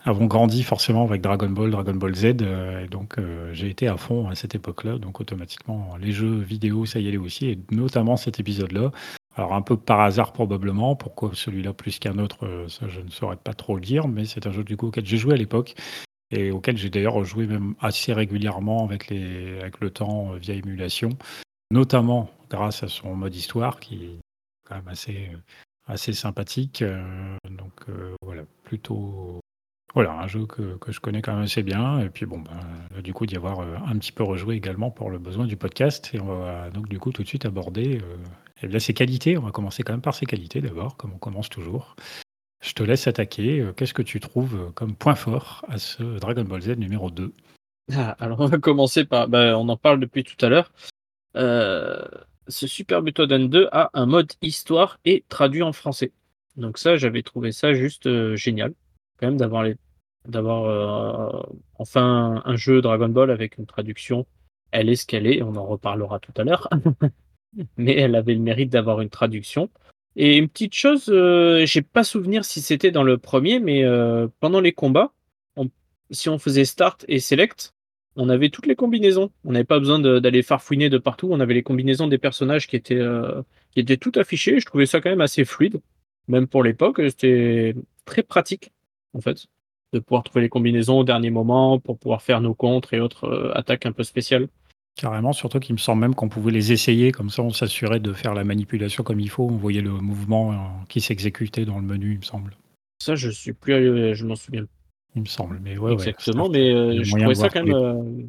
[0.03, 3.87] avons grandi forcément avec Dragon Ball, Dragon Ball Z, euh, et donc euh, j'ai été
[3.87, 7.59] à fond à cette époque-là, donc automatiquement les jeux vidéo ça y allait aussi, et
[7.71, 8.91] notamment cet épisode-là.
[9.35, 13.09] Alors un peu par hasard probablement, pourquoi celui-là plus qu'un autre, euh, ça je ne
[13.09, 15.37] saurais pas trop le dire, mais c'est un jeu du coup auquel j'ai joué à
[15.37, 15.75] l'époque
[16.31, 21.09] et auquel j'ai d'ailleurs joué même assez régulièrement avec, les, avec le temps via émulation,
[21.71, 24.19] notamment grâce à son mode histoire qui
[24.65, 24.87] quand même
[25.87, 26.85] assez sympathique.
[27.49, 27.73] donc
[28.21, 29.40] voilà, plutôt
[29.93, 31.99] voilà, un jeu que, que, je connais quand même assez bien.
[31.99, 35.19] Et puis bon, ben, du coup, d'y avoir un petit peu rejoué également pour le
[35.19, 36.11] besoin du podcast.
[36.13, 38.01] Et on va donc du coup tout de suite aborder
[38.63, 39.37] bien, ses qualités.
[39.37, 41.95] On va commencer quand même par ses qualités d'abord, comme on commence toujours.
[42.61, 43.65] Je te laisse attaquer.
[43.75, 47.33] Qu'est-ce que tu trouves comme point fort à ce Dragon Ball Z numéro 2
[47.95, 50.71] ah, Alors on va commencer par, ben, on en parle depuis tout à l'heure.
[51.35, 52.05] Euh,
[52.47, 56.11] ce Super Butoden 2 a un mode histoire et traduit en français.
[56.57, 58.73] Donc ça, j'avais trouvé ça juste euh, génial,
[59.21, 59.37] quand
[60.25, 61.41] d'avoir euh,
[61.77, 64.25] enfin un jeu Dragon Ball avec une traduction.
[64.71, 66.69] Elle est ce qu'elle est, on en reparlera tout à l'heure,
[67.77, 69.69] mais elle avait le mérite d'avoir une traduction.
[70.15, 73.83] Et une petite chose, j'ai pas souvenir si c'était dans le premier, mais
[74.39, 75.11] pendant les combats,
[76.11, 77.73] si on faisait start et select,
[78.15, 79.31] on avait toutes les combinaisons.
[79.45, 81.29] On n'avait pas besoin d'aller farfouiner de partout.
[81.31, 83.41] On avait les combinaisons des personnages qui étaient, euh,
[83.99, 84.59] tout affichées.
[84.59, 85.79] Je trouvais ça quand même assez fluide.
[86.27, 87.73] Même pour l'époque, c'était
[88.05, 88.71] très pratique,
[89.13, 89.45] en fait,
[89.93, 93.25] de pouvoir trouver les combinaisons au dernier moment pour pouvoir faire nos contres et autres
[93.25, 94.47] euh, attaques un peu spéciales.
[94.95, 98.11] Carrément, surtout qu'il me semble même qu'on pouvait les essayer, comme ça on s'assurait de
[98.11, 99.43] faire la manipulation comme il faut.
[99.43, 100.55] On voyait le mouvement euh,
[100.89, 102.55] qui s'exécutait dans le menu, il me semble.
[103.01, 104.65] Ça, je suis plus, je m'en souviens
[105.15, 105.59] il me semble.
[105.59, 108.23] Mais ouais, Exactement, mais euh, je trouvais ça quand même euh,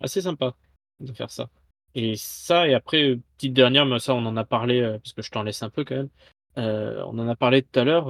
[0.00, 0.54] assez sympa
[1.00, 1.48] de faire ça.
[1.94, 5.22] Et ça, et après, petite dernière, mais ça, on en a parlé, euh, parce que
[5.22, 6.08] je t'en laisse un peu quand même.
[6.56, 8.06] on en a parlé tout à l'heure,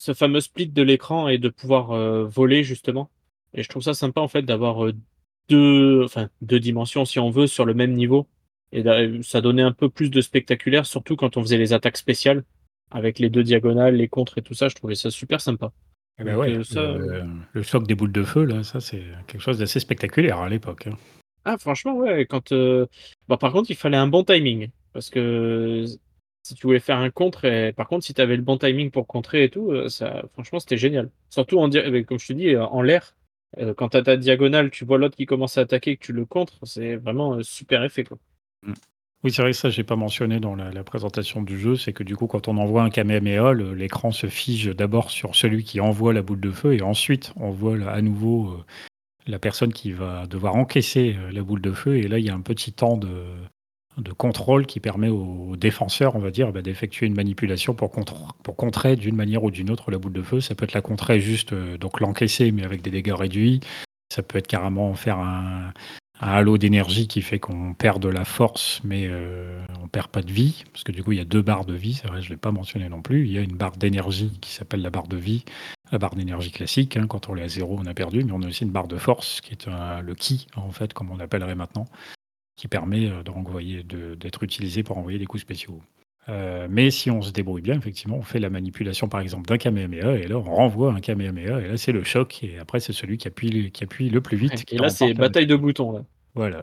[0.00, 3.10] ce fameux split de l'écran et de pouvoir voler, justement.
[3.52, 4.90] Et je trouve ça sympa, en fait, d'avoir
[5.50, 8.26] deux, enfin, deux dimensions, si on veut, sur le même niveau.
[8.72, 8.82] Et
[9.22, 12.44] ça donnait un peu plus de spectaculaire, surtout quand on faisait les attaques spéciales,
[12.90, 14.68] avec les deux diagonales, les contres et tout ça.
[14.68, 15.72] Je trouvais ça super sympa.
[16.20, 19.58] Eh ben ouais, euh, le, choc des boules de feu, là, ça c'est quelque chose
[19.58, 20.86] d'assez spectaculaire à l'époque.
[20.86, 20.96] Hein.
[21.46, 22.86] Ah franchement ouais, quand euh,
[23.26, 25.86] bah, par contre il fallait un bon timing parce que
[26.42, 29.06] si tu voulais faire un contre par contre si tu avais le bon timing pour
[29.06, 31.10] contrer et tout, euh, ça franchement c'était génial.
[31.30, 33.14] Surtout en comme je te dis en l'air,
[33.76, 36.12] quand tu as ta diagonale, tu vois l'autre qui commence à attaquer et que tu
[36.12, 38.18] le contres, c'est vraiment super effet quoi.
[38.62, 38.74] Mm.
[39.22, 42.02] Oui, c'est vrai que ça, j'ai pas mentionné dans la, présentation du jeu, c'est que
[42.02, 46.14] du coup, quand on envoie un Kamehameha, l'écran se fige d'abord sur celui qui envoie
[46.14, 48.64] la boule de feu, et ensuite on voit à nouveau euh,
[49.26, 52.30] la personne qui va devoir encaisser euh, la boule de feu, et là, il y
[52.30, 53.26] a un petit temps de,
[54.16, 58.96] contrôle qui permet aux défenseurs, on va dire, bah, d'effectuer une manipulation pour, pour contrer
[58.96, 60.40] d'une manière ou d'une autre la boule de feu.
[60.40, 63.60] Ça peut être la contrer juste, euh, donc l'encaisser, mais avec des dégâts réduits.
[64.12, 65.72] Ça peut être carrément faire un,
[66.20, 70.22] un halo d'énergie qui fait qu'on perd de la force, mais euh, on perd pas
[70.22, 72.20] de vie, parce que du coup il y a deux barres de vie, c'est vrai,
[72.20, 73.26] je l'ai pas mentionné non plus.
[73.26, 75.44] Il y a une barre d'énergie qui s'appelle la barre de vie,
[75.92, 76.96] la barre d'énergie classique.
[76.96, 78.88] Hein, quand on est à zéro, on a perdu, mais on a aussi une barre
[78.88, 81.86] de force qui est le ki en fait, comme on l'appellerait maintenant,
[82.60, 85.80] qui permet euh, d'être utilisé pour envoyer des coups spéciaux.
[86.28, 89.56] Euh, mais si on se débrouille bien, effectivement, on fait la manipulation par exemple d'un
[89.56, 92.92] Kamehameha et là on renvoie un Kamehameha et là c'est le choc et après c'est
[92.92, 94.70] celui qui appuie, qui appuie le plus vite.
[94.70, 95.92] Et là c'est bataille de boutons.
[95.92, 96.04] Là.
[96.34, 96.62] Voilà.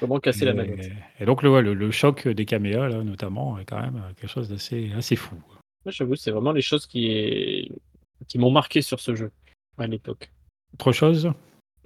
[0.00, 0.92] Comment casser la manette.
[1.18, 4.92] Et donc le, le, choc des Kamehameha là notamment est quand même quelque chose d'assez
[4.98, 5.36] assez fou.
[5.86, 7.72] Moi j'avoue c'est vraiment les choses qui,
[8.28, 9.30] qui m'ont marqué sur ce jeu
[9.78, 10.30] à l'époque.
[10.74, 11.32] Autre chose?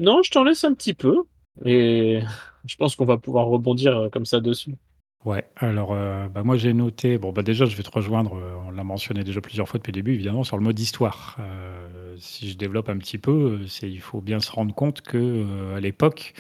[0.01, 1.23] Non, je t'en laisse un petit peu
[1.65, 2.21] et
[2.65, 4.77] je pense qu'on va pouvoir rebondir comme ça dessus.
[5.25, 8.57] Ouais, alors euh, bah, moi j'ai noté, bon bah déjà je vais te rejoindre, euh,
[8.67, 11.37] on l'a mentionné déjà plusieurs fois depuis le début, évidemment sur le mode histoire.
[11.39, 15.81] Euh, si je développe un petit peu, il faut bien se rendre compte que à
[15.81, 16.35] l'époque,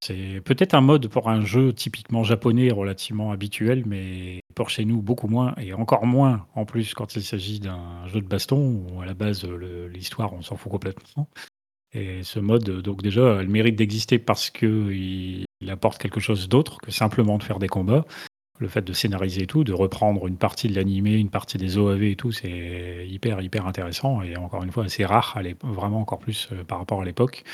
[0.00, 5.02] c'est peut-être un mode pour un jeu typiquement japonais relativement habituel, mais pour chez nous
[5.02, 9.02] beaucoup moins, et encore moins en plus quand il s'agit d'un jeu de baston où
[9.02, 11.28] à la base l'histoire on s'en fout complètement.
[11.96, 16.48] Et ce mode, donc déjà, a le mérite d'exister parce qu'il il apporte quelque chose
[16.48, 18.04] d'autre que simplement de faire des combats.
[18.58, 21.78] Le fait de scénariser et tout, de reprendre une partie de l'animé, une partie des
[21.78, 26.18] OAV et tout, c'est hyper, hyper intéressant et encore une fois assez rare, vraiment encore
[26.18, 27.44] plus euh, par rapport à l'époque.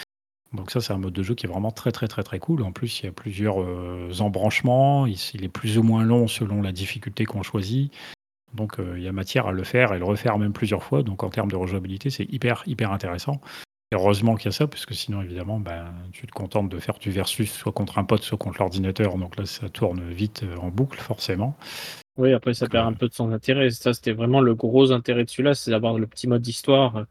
[0.53, 2.63] Donc ça, c'est un mode de jeu qui est vraiment très, très, très, très cool.
[2.63, 5.07] En plus, il y a plusieurs euh, embranchements.
[5.07, 7.93] Il, est plus ou moins long selon la difficulté qu'on choisit.
[8.55, 11.03] Donc euh, il y a matière à le faire et le refaire même plusieurs fois.
[11.03, 13.41] Donc en termes de rejouabilité, c'est hyper, hyper intéressant
[13.93, 16.99] heureusement qu'il y a ça, parce que sinon, évidemment, ben, tu te contentes de faire
[16.99, 19.17] du versus soit contre un pote, soit contre l'ordinateur.
[19.17, 21.57] Donc là, ça tourne vite euh, en boucle, forcément.
[22.19, 23.71] Oui, après, ça perd un peu de son intérêt.
[23.71, 27.05] Ça, c'était vraiment le gros intérêt de celui-là, c'est d'avoir le petit mode histoire, euh,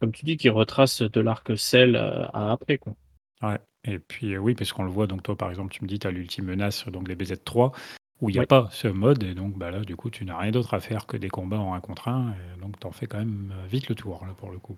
[0.00, 2.78] comme tu dis, qui retrace de l'arc euh, à après.
[2.78, 2.94] Quoi.
[3.42, 5.98] Ouais, et puis oui, parce qu'on le voit, donc toi, par exemple, tu me dis,
[5.98, 7.72] tu as l'ultime menace, donc les BZ3,
[8.20, 10.36] où il n'y a pas ce mode, et donc bah, là, du coup, tu n'as
[10.36, 12.90] rien d'autre à faire que des combats en un contre un, et donc tu en
[12.90, 14.76] fais quand même vite le tour, là, pour le coup.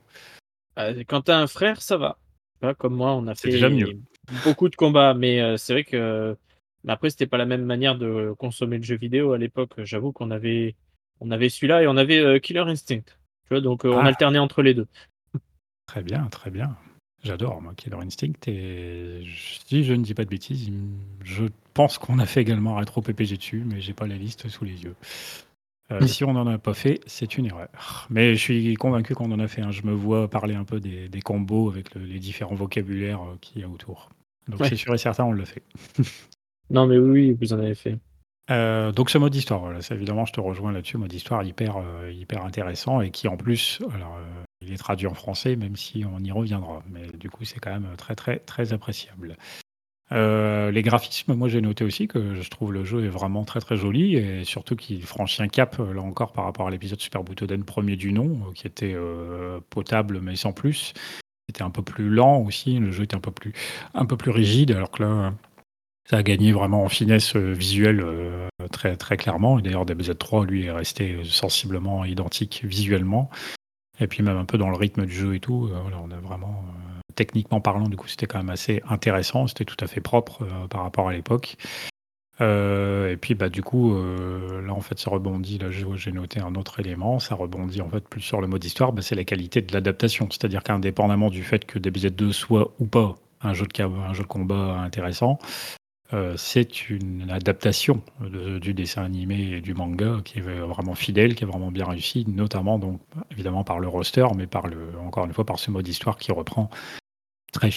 [0.81, 2.19] Quand euh, quand t'as un frère, ça va.
[2.79, 3.51] comme moi, on a fait
[4.45, 6.37] beaucoup de combats, mais euh, c'est vrai que
[6.88, 9.73] après, c'était pas la même manière de consommer le jeu vidéo à l'époque.
[9.85, 10.77] J'avoue qu'on avait,
[11.21, 13.03] on avait celui-là et on avait euh, Killer Instinct.
[13.05, 14.07] Tu vois, donc euh, on Ah.
[14.07, 14.87] alternait entre les deux.
[15.87, 16.77] Très bien, très bien.
[17.23, 18.33] J'adore, moi, Killer Instinct.
[18.47, 20.71] Et si je ne dis pas de bêtises,
[21.23, 24.49] je pense qu'on a fait également un rétro PPG dessus, mais j'ai pas la liste
[24.49, 24.95] sous les yeux.
[25.92, 28.07] Euh, si on n'en a pas fait, c'est une erreur.
[28.11, 29.62] Mais je suis convaincu qu'on en a fait.
[29.72, 33.37] Je me vois parler un peu des, des combos avec le- les différents vocabulaires euh,
[33.40, 34.09] qu'il y a autour.
[34.48, 34.68] Donc Ouais.
[34.68, 35.62] c'est sûr et certain, on l'a fait.
[36.70, 37.98] Non, mais oui, oui, vous en avez fait.
[38.53, 42.12] Euh, donc ce mode d'histoire, voilà, évidemment, je te rejoins là-dessus, mode d'histoire hyper, euh,
[42.12, 44.16] hyper intéressant et qui en plus, alors,
[44.61, 47.70] il est traduit en français, même si on y reviendra, mais du coup c'est quand
[47.72, 49.37] même très très très appréciable.
[50.12, 53.61] Euh, les graphismes, moi j'ai noté aussi que je trouve le jeu est vraiment très
[53.61, 57.01] très joli et surtout qu'il franchit un cap euh, là encore par rapport à l'épisode
[57.01, 58.96] Super Butoden premier du nom, euh, qui était
[59.70, 60.94] potable mais sans plus.
[61.49, 63.53] C'était un peu plus lent aussi, le jeu était un peu plus,
[63.94, 65.35] un peu plus rigide, alors que là,
[66.09, 68.05] ça a gagné vraiment en finesse visuelle
[68.70, 69.59] très, très clairement.
[69.59, 73.31] Et d'ailleurs, DBZ3, lui, est resté sensiblement identique visuellement.
[73.99, 75.68] Et puis même un peu dans le rythme du jeu et tout.
[75.73, 76.64] on a vraiment,
[77.14, 79.46] techniquement parlant, du coup, c'était quand même assez intéressant.
[79.46, 81.57] C'était tout à fait propre euh, par rapport à l'époque.
[82.40, 85.59] Euh, et puis, bah, du coup, euh, là, en fait, ça rebondit.
[85.59, 87.18] Là, j'ai noté un autre élément.
[87.18, 88.92] Ça rebondit, en fait, plus sur le mode histoire.
[88.92, 90.29] Bah, c'est la qualité de l'adaptation.
[90.31, 94.29] C'est-à-dire qu'indépendamment du fait que DBZ2 soit ou pas un jeu de, un jeu de
[94.29, 95.38] combat intéressant,
[96.12, 101.35] euh, c'est une adaptation de- du dessin animé et du manga qui est vraiment fidèle,
[101.35, 105.27] qui est vraiment bien réussi, notamment donc évidemment par le roster, mais par le encore
[105.27, 106.70] une fois par ce mode histoire qui reprend
[107.53, 107.70] très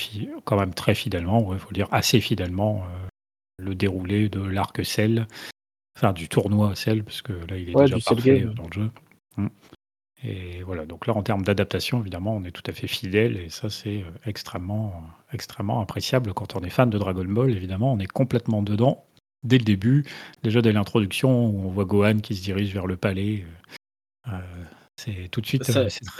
[0.45, 3.07] quand même très fidèlement, il faut dire assez fidèlement euh,
[3.59, 5.27] le déroulé de l'arc Cell,
[5.97, 8.91] enfin du tournoi Cell, parce que là il est Ouais, déjà parfait dans le jeu.
[9.37, 9.47] Mm.
[10.25, 13.49] Et voilà, donc là en termes d'adaptation, évidemment, on est tout à fait fidèle et
[13.49, 17.51] ça c'est euh, extrêmement, extrêmement appréciable quand on est fan de Dragon Ball.
[17.51, 19.03] Évidemment, on est complètement dedans
[19.43, 20.05] dès le début,
[20.41, 23.43] déjà dès l'introduction où on voit Gohan qui se dirige vers le palais.
[24.27, 24.63] euh, euh,
[24.95, 25.69] c'est tout de suite.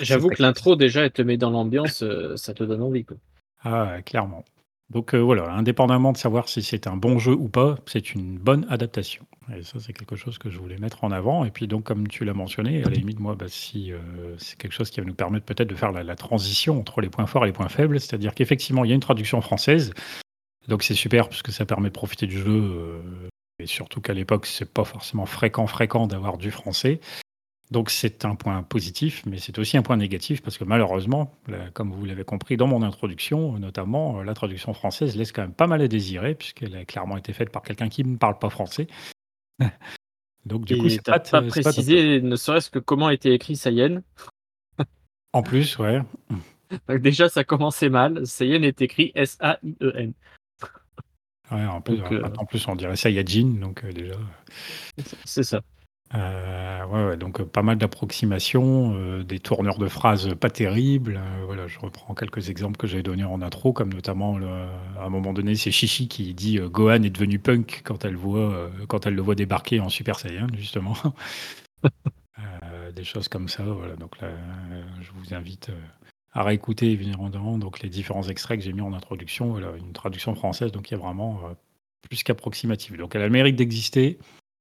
[0.01, 2.03] J'avoue que l'intro, déjà, elle te met dans l'ambiance,
[2.35, 3.05] ça te donne envie.
[3.05, 3.15] Quoi.
[3.63, 4.43] Ah, clairement.
[4.93, 8.37] Donc euh, voilà, indépendamment de savoir si c'est un bon jeu ou pas, c'est une
[8.37, 9.25] bonne adaptation.
[9.57, 11.43] Et ça, c'est quelque chose que je voulais mettre en avant.
[11.45, 13.97] Et puis donc, comme tu l'as mentionné, à la limite, moi, bah, si euh,
[14.37, 17.25] c'est quelque chose qui va nous permettre peut-être de faire la, transition entre les points
[17.25, 19.93] forts et les points faibles, c'est-à-dire qu'effectivement, il y a une traduction française.
[20.67, 22.47] Donc c'est super parce que ça permet de profiter du jeu.
[22.49, 23.01] euh,
[23.59, 26.99] et surtout qu'à l'époque, c'est pas forcément fréquent, fréquent d'avoir du français.
[27.71, 31.69] Donc c'est un point positif, mais c'est aussi un point négatif parce que malheureusement, là,
[31.73, 35.53] comme vous l'avez compris dans mon introduction, notamment, euh, la traduction française laisse quand même
[35.53, 38.49] pas mal à désirer puisqu'elle a clairement été faite par quelqu'un qui ne parle pas
[38.49, 38.87] français.
[40.45, 43.55] Donc du coup, c'est pas, pas, c'est pas précisé, ne serait-ce que comment était écrit
[43.55, 44.01] Saiyan.
[45.31, 46.01] En plus, ouais.
[46.87, 48.25] Donc déjà, ça commençait mal.
[48.27, 50.13] Saiyan est écrit S-A-I-E-N.
[51.51, 54.15] ouais en, plus, Donc, euh, en plus, on dirait Saiyajin, donc euh, déjà.
[55.23, 55.61] C'est ça.
[56.15, 61.19] Euh, donc euh, pas mal d'approximations, euh, des tourneurs de phrases pas terribles.
[61.45, 64.37] voilà, je reprends quelques exemples que j'avais donnés en intro, comme notamment
[64.99, 68.69] à un moment donné, c'est Chichi qui dit Gohan est devenu punk quand elle voit,
[68.87, 70.95] quand elle le voit débarquer en Super Saiyan, justement.
[72.95, 73.63] Des choses comme ça.
[73.63, 74.15] Voilà, donc
[75.01, 75.71] je vous invite
[76.31, 79.49] à réécouter évidemment donc les différents extraits que j'ai mis en introduction.
[79.51, 81.41] Voilà, une traduction française, donc il y a vraiment
[82.01, 82.97] plus qu'approximative.
[82.97, 84.19] Donc elle a le mérite d'exister,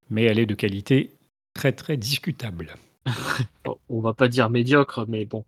[0.08, 1.10] mais elle est de qualité
[1.54, 2.74] très très discutable.
[3.88, 5.44] On va pas dire médiocre, mais bon.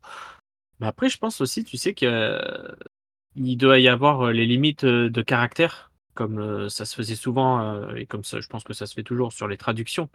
[0.81, 2.75] Mais après, je pense aussi, tu sais que euh,
[3.37, 7.93] il doit y avoir euh, les limites euh, de caractère, comme ça se faisait souvent,
[7.97, 10.09] et comme ça, je pense que ça se fait toujours sur les traductions.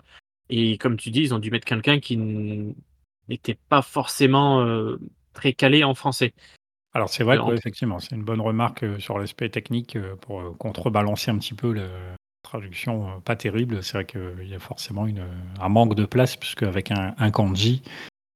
[0.50, 2.16] Et comme tu dis, ils ont dû mettre quelqu'un qui
[3.28, 4.66] n'était pas forcément
[5.34, 6.34] très calé en français.
[6.94, 11.32] Alors c'est vrai que ouais, effectivement, c'est une bonne remarque sur l'aspect technique pour contrebalancer
[11.32, 11.90] un petit peu la
[12.44, 13.84] traduction euh, pas terrible.
[13.84, 15.24] C'est vrai qu'il y a forcément une,
[15.60, 17.82] un manque de place puisque avec un, un kanji,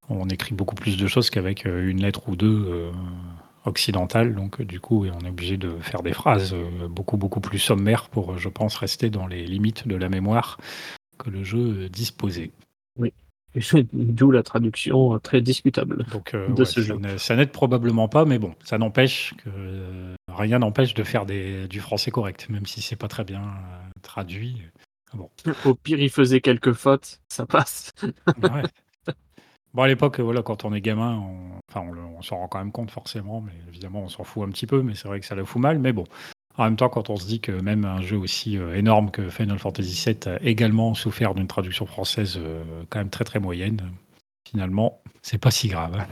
[0.10, 2.92] on écrit beaucoup plus de choses qu'avec euh, une lettre ou deux euh,
[3.66, 4.36] occidentales.
[4.36, 8.10] Donc du coup, on est obligé de faire des phrases euh, beaucoup beaucoup plus sommaires
[8.10, 10.58] pour, je pense, rester dans les limites de la mémoire
[11.18, 12.52] que le jeu disposait.
[13.94, 16.06] D'où la traduction très discutable.
[16.12, 17.18] Donc euh, de ouais, ce ça jeu.
[17.18, 21.68] ça n'aide probablement pas, mais bon, ça n'empêche que euh, rien n'empêche de faire des,
[21.68, 24.62] du français correct, même si c'est pas très bien euh, traduit.
[25.66, 27.92] Au pire, il faisait quelques fautes, ça passe.
[28.42, 28.64] Ouais.
[29.74, 32.48] Bon, à l'époque, voilà, quand on est gamin, on, enfin, on, le- on s'en rend
[32.48, 35.20] quand même compte forcément, mais évidemment, on s'en fout un petit peu, mais c'est vrai
[35.20, 35.80] que ça la fout mal.
[35.80, 36.04] Mais bon,
[36.58, 39.30] en même temps, quand on se dit que même un jeu aussi euh, énorme que
[39.30, 43.92] Final Fantasy VII a également souffert d'une traduction française euh, quand même très très moyenne,
[44.48, 46.06] finalement, c'est pas si grave.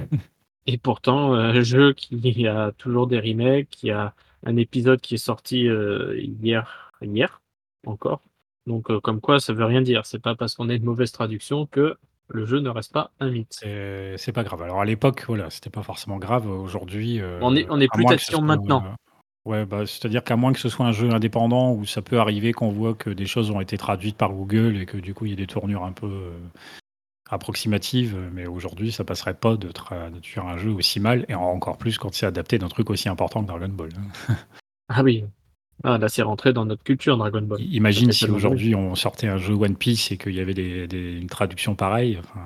[0.65, 5.15] Et pourtant, euh, un jeu qui a toujours des remakes, qui a un épisode qui
[5.15, 5.67] est sorti
[6.15, 7.41] hier, hier,
[7.86, 8.22] encore.
[8.67, 10.06] Donc, euh, comme quoi, ça veut rien dire.
[10.06, 11.98] C'est pas parce qu'on a une mauvaise traduction que
[12.30, 13.60] le jeu ne reste pas un mythe.
[13.60, 14.62] C'est pas grave.
[14.62, 16.48] Alors à l'époque, voilà, c'était pas forcément grave.
[16.50, 18.84] Aujourd'hui, euh, On est, on est plus soit, maintenant.
[18.86, 22.20] euh, ouais, bah, c'est-à-dire qu'à moins que ce soit un jeu indépendant où ça peut
[22.20, 25.26] arriver qu'on voit que des choses ont été traduites par Google et que du coup
[25.26, 26.32] il y a des tournures un peu
[27.30, 31.98] approximatives, mais aujourd'hui ça passerait pas de traduire un jeu aussi mal et encore plus
[31.98, 33.89] quand c'est adapté d'un truc aussi important que Dragon Ball.
[34.88, 35.26] Ah oui.
[35.84, 37.62] Ah, là, c'est rentré dans notre culture, Dragon Ball.
[37.62, 41.13] Imagine si aujourd'hui on sortait un jeu One Piece et qu'il y avait des, des-
[41.20, 42.41] une traduction pareille, enfin,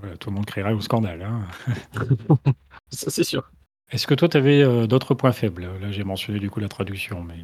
[0.00, 1.22] voilà, tout le monde crierait au scandale.
[1.22, 1.46] hein.
[2.90, 3.50] Ça, c'est sûr.
[3.92, 5.68] Est-ce que toi, tu avais d'autres points faibles?
[5.80, 7.36] Là, j'ai mentionné du coup la traduction, mais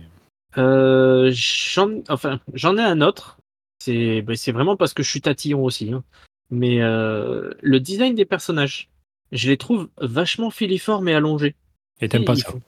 [0.59, 3.39] Euh, j'en, enfin, j'en ai un autre.
[3.79, 5.93] C'est, ben, c'est vraiment parce que je suis tatillon aussi.
[5.93, 6.03] hein.
[6.51, 8.89] Mais euh, le design des personnages,
[9.33, 11.55] je les trouve vachement filiformes et allongés.
[12.01, 12.53] et t'aimes pas ça?
[12.55, 12.59] Euh,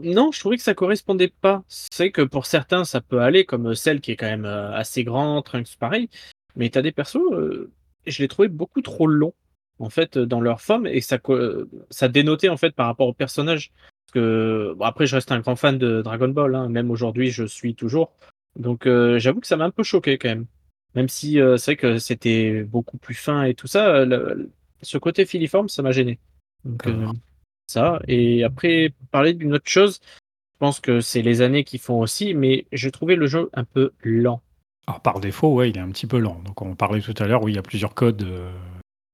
[0.00, 1.62] non, je trouvais que ça correspondait pas.
[1.68, 5.04] C'est que pour certains, ça peut aller, comme celle qui est quand même euh, assez
[5.04, 6.08] grande, Trunks pareil.
[6.56, 7.70] Mais t'as des persos, euh,
[8.06, 9.34] je les trouvais beaucoup trop longs,
[9.78, 13.08] en fait, euh, dans leur forme, et ça, euh, ça dénotait, en fait, par rapport
[13.08, 13.70] au personnage.
[14.06, 17.30] Parce que, bon, après, je reste un grand fan de Dragon Ball, hein, même aujourd'hui,
[17.30, 18.12] je suis toujours.
[18.58, 20.46] Donc, euh, j'avoue que ça m'a un peu choqué, quand même.
[20.94, 24.50] Même si euh, c'est vrai que c'était beaucoup plus fin et tout ça, euh, le-
[24.80, 26.18] ce côté filiforme, ça m'a gêné.
[26.64, 27.06] Donc, euh.
[27.68, 28.00] Ça.
[28.08, 32.34] Et après, parler d'une autre chose, je pense que c'est les années qui font aussi,
[32.34, 34.40] mais j'ai trouvé le jeu un peu lent.
[34.86, 36.40] Alors, par défaut, ouais, il est un petit peu lent.
[36.44, 38.22] Donc, on parlait tout à l'heure, oui, il y a plusieurs codes.
[38.22, 38.50] euh,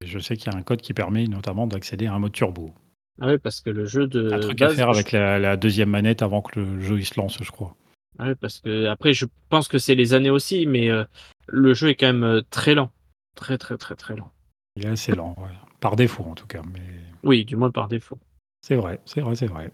[0.05, 2.73] je sais qu'il y a un code qui permet notamment d'accéder à un mode turbo.
[3.21, 5.57] Ah ouais, parce que le jeu de un truc à faire je- avec la, la
[5.57, 7.77] deuxième manette avant que le jeu il se lance, je crois.
[8.19, 11.05] Ah ouais, parce que après, je pense que c'est les années aussi, mais euh,
[11.49, 12.91] le jeu est quand même euh, très lent.
[13.35, 14.31] Très, très, très, très lent.
[14.77, 15.49] Il est assez lent, ouais.
[15.81, 16.63] par défaut en tout cas.
[16.73, 16.81] Mais
[17.25, 18.19] Oui, du moins par défaut.
[18.65, 19.71] C'est vrai, c'est vrai, c'est vrai.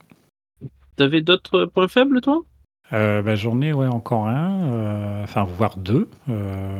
[0.96, 2.42] T'avais d'autres points faibles, toi?
[2.92, 6.08] Euh, bah, J'en ai ouais, encore un, euh, enfin voire deux.
[6.28, 6.76] Euh,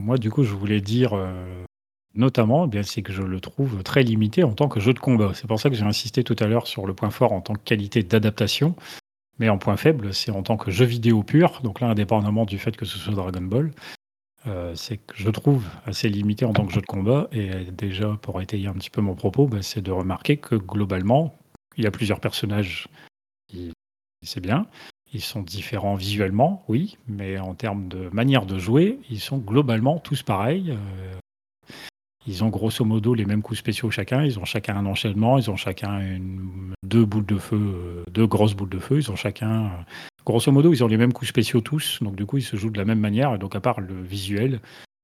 [0.00, 1.12] moi, du coup, je voulais dire
[2.14, 4.98] notamment, eh bien, c'est que je le trouve très limité en tant que jeu de
[4.98, 5.34] combat.
[5.34, 7.54] C'est pour ça que j'ai insisté tout à l'heure sur le point fort en tant
[7.54, 8.74] que qualité d'adaptation.
[9.38, 11.60] Mais en point faible, c'est en tant que jeu vidéo pur.
[11.62, 13.70] Donc là, indépendamment du fait que ce soit Dragon Ball,
[14.48, 17.28] euh, c'est que je trouve assez limité en tant que jeu de combat.
[17.30, 21.38] Et déjà, pour étayer un petit peu mon propos, bah, c'est de remarquer que globalement,
[21.76, 22.88] il y a plusieurs personnages
[24.22, 24.66] c'est bien.
[25.12, 29.98] Ils sont différents visuellement, oui, mais en termes de manière de jouer, ils sont globalement
[29.98, 30.70] tous pareils.
[30.70, 31.14] Euh,
[32.26, 34.24] ils ont grosso modo les mêmes coups spéciaux chacun.
[34.24, 35.38] Ils ont chacun un enchaînement.
[35.38, 36.18] Ils ont chacun
[36.82, 38.98] deux boules de feu, euh, deux grosses boules de feu.
[38.98, 39.68] Ils ont chacun, euh,
[40.24, 41.98] grosso modo, ils ont les mêmes coups spéciaux tous.
[42.02, 43.34] Donc du coup, ils se jouent de la même manière.
[43.34, 44.60] Et donc à part le visuel,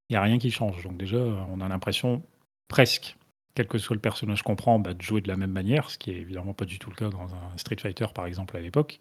[0.09, 0.81] il n'y a rien qui change.
[0.83, 1.19] Donc déjà,
[1.51, 2.23] on a l'impression
[2.67, 3.17] presque,
[3.59, 5.97] quel que soit le personnage qu'on prend, bah, de jouer de la même manière, ce
[5.97, 8.61] qui est évidemment pas du tout le cas dans un Street Fighter par exemple à
[8.61, 8.99] l'époque.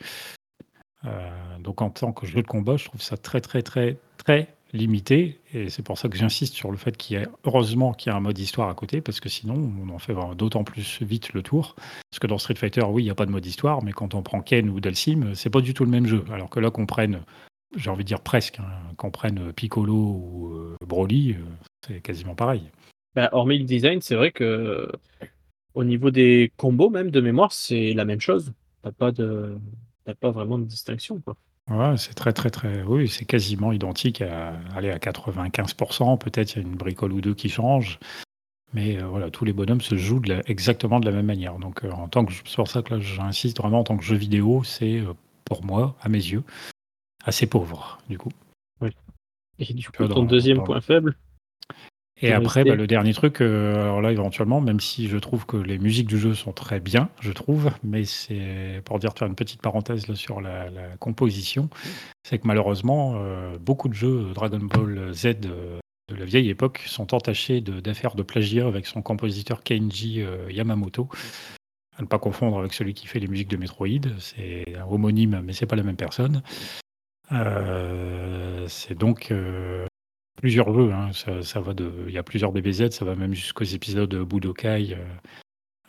[1.04, 4.48] Euh, donc en tant que jeu de combat, je trouve ça très très très très
[4.72, 5.38] limité.
[5.54, 8.12] Et c'est pour ça que j'insiste sur le fait qu'il y a heureusement qu'il y
[8.12, 11.32] a un mode histoire à côté parce que sinon on en fait d'autant plus vite
[11.34, 11.76] le tour.
[12.10, 14.16] Parce que dans Street Fighter oui il n'y a pas de mode histoire mais quand
[14.16, 16.24] on prend Ken ou Dalsim c'est pas du tout le même jeu.
[16.32, 17.20] Alors que là qu'on prenne
[17.76, 21.44] j'ai envie de dire presque hein, qu'on prenne Piccolo ou euh, Broly euh,
[21.86, 22.72] c'est quasiment pareil
[23.14, 24.90] Bah, hormis le design, c'est vrai que
[25.74, 28.52] au niveau des combos même de mémoire, c'est la même chose.
[28.82, 29.58] T'as pas de,
[30.04, 31.36] t'as pas vraiment de distinction quoi.
[31.70, 32.82] Ouais, c'est très très très.
[32.82, 36.16] Oui, c'est quasiment identique à aller à 95%.
[36.16, 37.98] Peut-être il y a une bricole ou deux qui change,
[38.72, 41.58] mais euh, voilà, tous les bonhommes se jouent de la- exactement de la même manière.
[41.58, 44.04] Donc, euh, en tant que, c'est pour ça que là, j'insiste vraiment en tant que
[44.04, 45.12] jeu vidéo, c'est euh,
[45.44, 46.42] pour moi, à mes yeux,
[47.24, 48.30] assez pauvre du coup.
[49.60, 51.18] Et du coup, ton deuxième point faible,
[52.20, 55.56] Et après, bah, le dernier truc, euh, alors là, éventuellement, même si je trouve que
[55.56, 59.34] les musiques du jeu sont très bien, je trouve, mais c'est pour dire, faire une
[59.34, 61.68] petite parenthèse là, sur la, la composition,
[62.24, 65.78] c'est que malheureusement, euh, beaucoup de jeux Dragon Ball Z euh,
[66.08, 71.08] de la vieille époque sont entachés d'affaires de, plagiat avec son compositeur Kenji Yamamoto.
[71.98, 75.42] À ne pas confondre avec celui qui fait les musiques de Metroid, c'est un homonyme,
[75.44, 76.42] mais c'est pas la même personne.
[77.32, 79.86] Euh, c'est donc euh,
[80.38, 80.92] plusieurs jeux.
[80.92, 81.10] hein.
[81.12, 85.04] Ça, va de, il y a plusieurs DBZ, ça va même jusqu'aux épisodes Budokai, euh,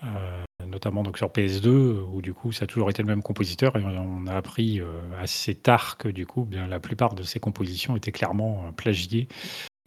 [0.03, 1.67] euh, notamment donc sur PS2,
[2.11, 4.85] où du coup ça a toujours été le même compositeur et on a appris euh,
[5.19, 9.27] assez tard que du coup bien la plupart de ces compositions étaient clairement plagiées.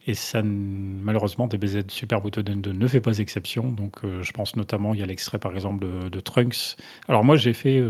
[0.05, 3.71] Et ça, malheureusement, DBZ Super Butoden 2 ne fait pas exception.
[3.71, 6.75] Donc, je pense notamment, il y a l'extrait par exemple de, Trunks.
[7.07, 7.81] Alors, moi, j'ai fait,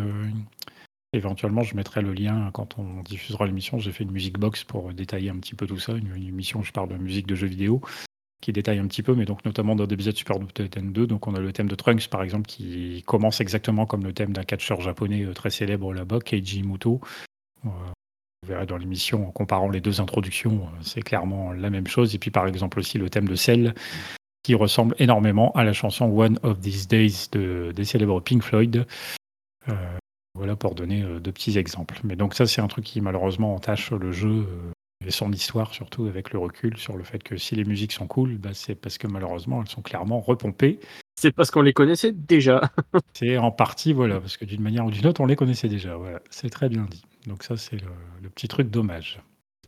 [1.14, 3.80] éventuellement, je mettrai le lien quand on diffusera l'émission.
[3.80, 5.94] J'ai fait une musique box pour détailler un petit peu tout ça.
[5.94, 7.82] Une, émission où je parle de musique de jeux vidéo
[8.42, 11.08] qui détaille un petit peu, mais donc notamment dans DBZ Super Butoden 2.
[11.08, 14.34] Donc, on a le thème de Trunks par exemple qui commence exactement comme le thème
[14.34, 17.00] d'un catcheur japonais euh, très célèbre là-bas, Keiji Muto.
[17.66, 22.14] Euh, vous verrez dans l'émission en comparant les deux introductions, c'est clairement la même chose.
[22.14, 23.74] Et puis par exemple aussi le thème de Cell
[24.44, 28.86] qui ressemble énormément à la chanson One of These Days de, des célèbres Pink Floyd.
[29.70, 29.98] Euh,
[30.36, 32.00] voilà pour donner deux petits exemples.
[32.04, 34.48] Mais donc ça c'est un truc qui malheureusement entache le jeu
[35.06, 38.08] et son histoire surtout avec le recul sur le fait que si les musiques sont
[38.08, 40.80] cool, bah, c'est parce que malheureusement elles sont clairement repompées.
[41.16, 42.62] C'est parce qu'on les connaissait déjà.
[43.14, 45.96] c'est en partie voilà parce que d'une manière ou d'une autre on les connaissait déjà.
[45.96, 47.04] Voilà, c'est très bien dit.
[47.28, 47.78] Donc ça c'est
[48.22, 49.20] le, petit truc dommage.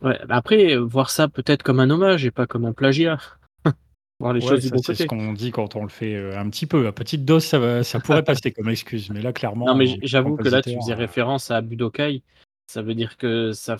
[0.02, 3.18] Ouais, bah après voir ça peut-être comme un hommage et pas comme un plagiat.
[4.18, 6.86] Voir les choses c'est ce qu'on dit quand on le fait euh, un petit peu
[6.86, 10.36] à petite dose ça, ça pourrait passer comme excuse mais là clairement non mais j'avoue
[10.36, 12.22] que là tu faisais référence à Budokai
[12.66, 13.76] ça veut dire que ça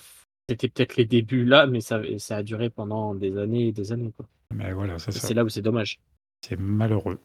[0.49, 3.91] c'était peut-être les débuts là, mais ça, ça a duré pendant des années et des
[3.91, 4.13] années.
[4.15, 4.25] Quoi.
[4.53, 5.99] Mais voilà, c'est là où c'est dommage.
[6.45, 7.19] C'est malheureux.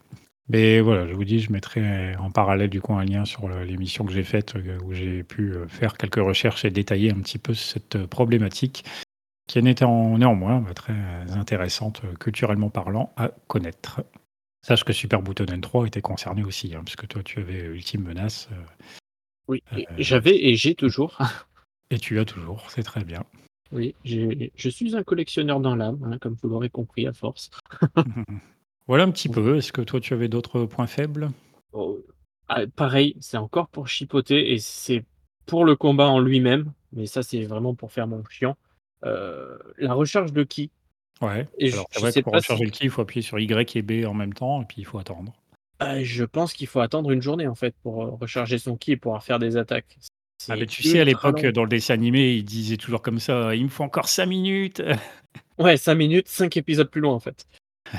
[0.49, 4.03] Mais voilà, je vous dis, je mettrai en parallèle du coup un lien sur l'émission
[4.03, 7.37] que j'ai faite euh, où j'ai pu euh, faire quelques recherches et détailler un petit
[7.37, 8.83] peu cette problématique
[9.47, 10.93] qui en était néanmoins bah, très
[11.31, 14.01] intéressante culturellement parlant à connaître.
[14.61, 18.49] Sache que Super Button N3 était concerné aussi, hein, puisque toi tu avais Ultime Menace.
[19.47, 19.61] oui,
[19.97, 21.19] j'avais et j'ai toujours.
[21.89, 23.23] Et tu as toujours, c'est très bien.
[23.73, 27.49] Oui, je suis un collectionneur dans l'âme, hein, comme vous l'aurez compris à force.
[28.87, 29.57] voilà un petit peu.
[29.57, 31.31] Est-ce que toi, tu avais d'autres points faibles?
[31.71, 31.99] Oh,
[32.49, 35.03] ah, Pareil, c'est encore pour chipoter et c'est
[35.47, 38.55] pour le combat en lui-même, mais ça, c'est vraiment pour faire mon chiant.
[39.05, 40.71] Euh, la recharge de ki.
[41.21, 43.75] Ouais, et alors c'est vrai que pour recharger le ki, il faut appuyer sur Y
[43.75, 45.33] et B en même temps, et puis il faut attendre.
[45.81, 48.93] Euh, je pense qu'il faut attendre une journée en fait pour euh, recharger son ki
[48.93, 49.97] et pouvoir faire des attaques.
[50.49, 53.63] Ah, tu sais, à l'époque, dans le dessin animé, il disait toujours comme ça il
[53.63, 54.81] me faut encore 5 minutes.
[55.57, 57.45] ouais, 5 minutes, 5 épisodes plus loin en fait.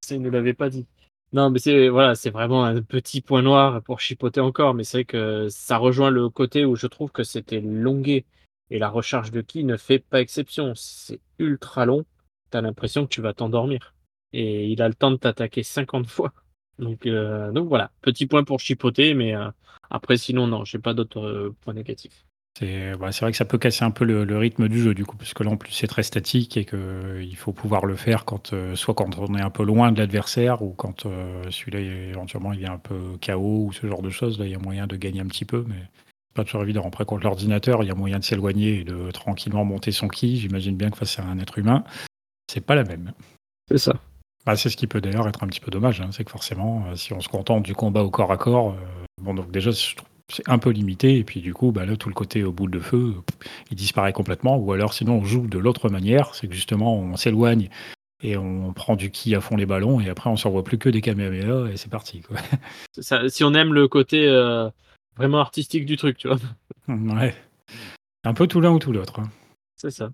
[0.00, 0.86] ça, il ne l'avait pas dit.
[1.32, 4.98] Non, mais c'est voilà, c'est vraiment un petit point noir pour chipoter encore, mais c'est
[4.98, 8.24] vrai que ça rejoint le côté où je trouve que c'était longué
[8.70, 10.72] et la recharge de ki ne fait pas exception.
[10.74, 12.04] C'est ultra long,
[12.50, 13.94] t'as l'impression que tu vas t'endormir
[14.32, 16.32] et il a le temps de t'attaquer 50 fois.
[16.78, 19.50] Donc, euh, donc voilà, petit point pour chipoter, mais euh,
[19.90, 22.24] après sinon non, j'ai pas d'autres euh, points négatifs.
[22.60, 25.16] Bah, c'est vrai que ça peut casser un peu le, rythme du jeu du coup,
[25.16, 28.52] parce que là en plus c'est très statique et qu'il faut pouvoir le faire quand
[28.74, 31.04] soit quand on est un peu loin de l'adversaire ou quand
[31.48, 34.38] celui-là éventuellement il vient un peu KO ou ce genre de choses.
[34.38, 35.76] Là il y a moyen de gagner un petit peu, mais
[36.40, 36.84] pas toujours évident.
[36.86, 40.38] Après contre l'ordinateur, il y a moyen de s'éloigner et de tranquillement monter son ki.
[40.38, 41.84] J'imagine bien que face à un être humain,
[42.50, 43.12] c'est pas la même.
[43.68, 43.94] C'est ça.
[44.46, 46.08] Bah, c'est ce qui peut d'ailleurs être un petit peu dommage, hein.
[46.12, 49.04] c'est que forcément, euh, si on se contente du combat au corps à corps, euh,
[49.22, 52.14] bon donc déjà c'est un peu limité, et puis du coup, bah, là tout le
[52.14, 53.16] côté au boule de feu,
[53.70, 57.16] il disparaît complètement, ou alors sinon on joue de l'autre manière, c'est que justement on
[57.16, 57.68] s'éloigne
[58.22, 60.88] et on prend du ki à fond les ballons, et après on s'envoie plus que
[60.88, 62.22] des caméras, et c'est parti.
[62.22, 62.38] Quoi.
[63.28, 64.70] si on aime le côté euh,
[65.16, 66.38] vraiment artistique du truc, tu vois.
[66.88, 67.34] Ouais.
[68.24, 69.20] Un peu tout l'un ou tout l'autre.
[69.20, 69.30] Hein.
[69.76, 70.10] C'est ça.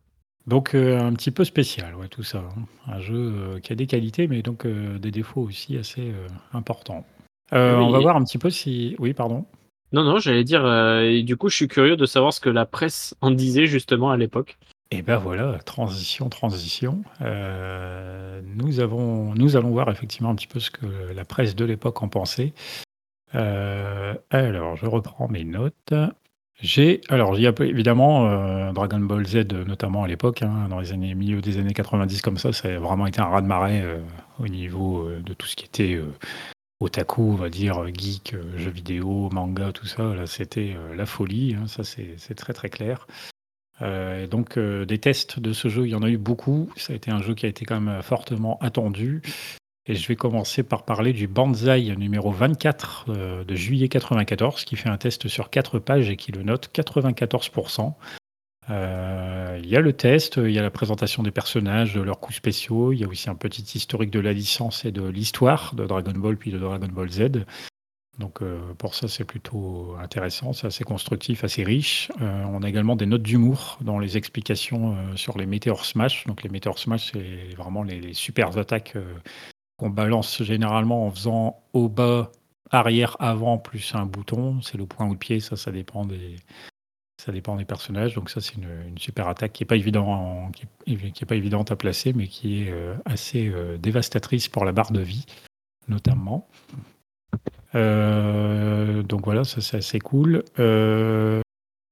[0.46, 2.38] Donc euh, un petit peu spécial, ouais, tout ça.
[2.38, 2.62] Hein.
[2.86, 6.12] Un jeu euh, qui a des qualités, mais donc euh, des défauts aussi assez
[6.52, 7.04] importants.
[7.52, 8.96] On va voir un petit peu si...
[8.98, 9.44] Oui, pardon.
[9.92, 10.66] Non, non, j'allais dire,
[11.00, 14.10] et du coup, je suis curieux de savoir ce que la presse en disait justement
[14.10, 14.58] à l'époque.
[14.90, 17.02] Et ben voilà, transition, transition.
[17.20, 22.02] nous, avons, nous allons voir effectivement un petit peu ce que la presse de l'époque
[22.02, 22.52] en pensait.
[23.32, 25.92] Alors, je reprends mes notes.
[26.58, 31.14] J'ai alors il évidemment euh, Dragon Ball Z notamment à l'époque, hein, dans les années
[31.14, 33.98] milieu des années 90 comme ça, ça a vraiment été un raz-de-marée euh,
[34.38, 36.00] au niveau euh, de tout ce qui était
[36.80, 40.14] otaku, on va dire geek, jeux vidéo, manga, tout ça.
[40.14, 41.54] Là, c'était la folie.
[41.54, 43.06] Hein, ça, c'est très très clair.
[44.30, 46.70] donc des tests de ce jeu, il y en a eu beaucoup.
[46.76, 49.22] Ça a été un jeu qui a été quand même fortement attendu.
[49.88, 54.74] Et je vais commencer par parler du Banzai numéro 24 euh, de juillet 94, qui
[54.74, 57.94] fait un test sur 4 pages et qui le note 94%.
[58.68, 62.18] Euh, il y a le test, il y a la présentation des personnages, de leurs
[62.18, 65.72] coups spéciaux, il y a aussi un petit historique de la licence et de l'histoire
[65.76, 67.44] de Dragon Ball puis de Dragon Ball Z.
[68.18, 72.10] Donc euh, pour ça c'est plutôt intéressant, c'est assez constructif, assez riche.
[72.18, 76.26] on a également des notes d'humour dans les explications sur les Meteor Smash.
[76.26, 78.96] Donc les Meteor Smash c'est vraiment les, les super attaques
[79.76, 82.32] qu'on balance généralement en faisant au bas,
[82.70, 84.60] arrière, avant, plus un bouton.
[84.62, 86.36] C'est le point ou le pied, ça, ça dépend des,
[87.22, 88.14] ça dépend des personnages.
[88.14, 90.50] Donc ça, c'est une, super attaque qui n'est pas, évident
[90.84, 94.72] qui est, pas évidente à placer, mais qui est euh, assez euh, dévastatrice pour la
[94.72, 95.26] barre de vie,
[95.88, 96.48] notamment.
[97.74, 100.44] Euh, donc voilà, ça c'est assez cool.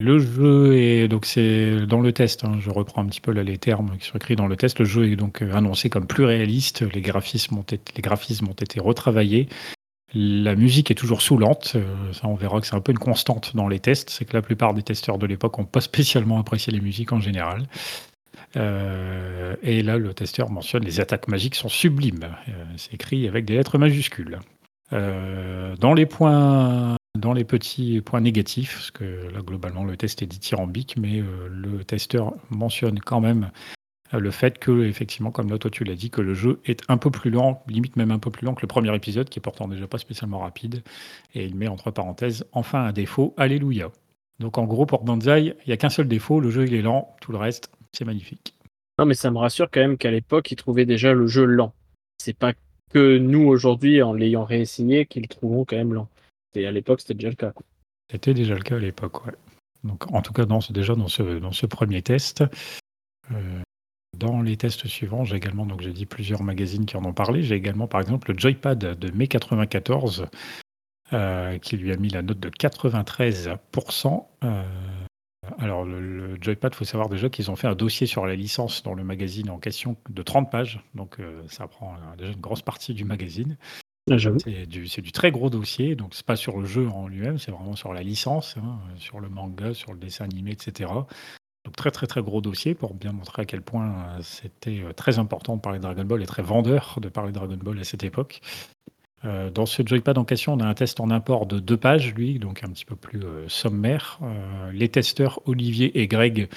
[0.01, 2.45] Le jeu est donc c'est dans le test.
[2.45, 4.81] Hein, je reprends un petit peu les termes qui sont écrits dans le test.
[4.81, 6.83] Le jeu est donc euh, annoncé comme plus réaliste.
[6.93, 9.49] Les graphismes ont été, retravaillés.
[10.13, 11.73] La musique est toujours saoulante.
[11.77, 14.11] Euh, ça, on verra que c'est un peu une constante dans les tests.
[14.11, 17.21] C'est que la plupart des testeurs de l'époque n'ont pas spécialement apprécié les musiques en
[17.21, 17.69] général.
[18.57, 22.37] Euh, et là, le testeur mentionne les attaques magiques sont sublimes.
[22.77, 24.41] C'est écrit avec des lettres majuscules.
[24.91, 30.27] dans les points, dans les petits points négatifs, parce que là globalement le test est
[30.27, 33.51] dithyrambique, mais le testeur mentionne quand même
[34.15, 36.83] euh, le fait que, effectivement, comme là, toi tu l'as dit, que le jeu est
[36.89, 39.39] un peu plus lent, limite même un peu plus lent que le premier épisode, qui
[39.39, 40.83] est pourtant déjà pas spécialement rapide.
[41.35, 43.91] Et il met entre parenthèses, enfin un défaut, alléluia.
[44.41, 46.83] Donc en gros, pour Banzai, il n'y a qu'un seul défaut, le jeu il est
[46.83, 48.55] lent, tout le reste, c'est magnifique.
[48.99, 51.73] Non, mais ça me rassure quand même qu'à l'époque, ils trouvaient déjà le jeu lent.
[52.19, 52.53] C'est pas
[52.91, 56.09] que nous, aujourd'hui, en l'ayant réessayé, qu'ils le trouvons quand même lent.
[56.57, 57.53] À l'époque, c'était déjà le cas.
[58.11, 59.33] C'était déjà le cas à l'époque, ouais.
[59.85, 62.43] Donc, en tout cas, déjà dans ce, premier test.
[63.31, 63.61] Euh,
[64.17, 67.43] dans les tests suivants, j'ai également, donc j'ai dit plusieurs magazines qui en ont parlé,
[67.43, 70.27] j'ai également par exemple le Joypad de mai 94
[71.13, 74.27] euh, qui lui a mis la note de 93%.
[74.45, 74.63] Euh,
[75.59, 78.83] alors le, Joypad, il faut savoir déjà qu'ils ont fait un dossier sur la licence
[78.83, 82.95] dans le magazine en question de 30 pages, donc ça prend déjà une grosse partie
[82.95, 83.59] du magazine.
[84.11, 87.51] Ah, c'est du, très gros dossier, donc c'est pas sur le jeu en lui-même, c'est
[87.51, 90.91] vraiment sur la licence, hein, sur le manga, sur le dessin animé, etc.
[91.65, 94.93] Donc très très très gros dossier pour bien montrer à quel point euh, c'était euh,
[94.93, 97.79] très important de parler de Dragon Ball et très vendeur de parler de Dragon Ball
[97.81, 98.43] à cette époque.
[99.25, 102.15] Euh, dans ce joypad en question, on a un test en import de deux pages,
[102.15, 104.21] lui, donc un petit peu plus sommaire.
[104.75, 106.51] les testeurs Olivier et Greg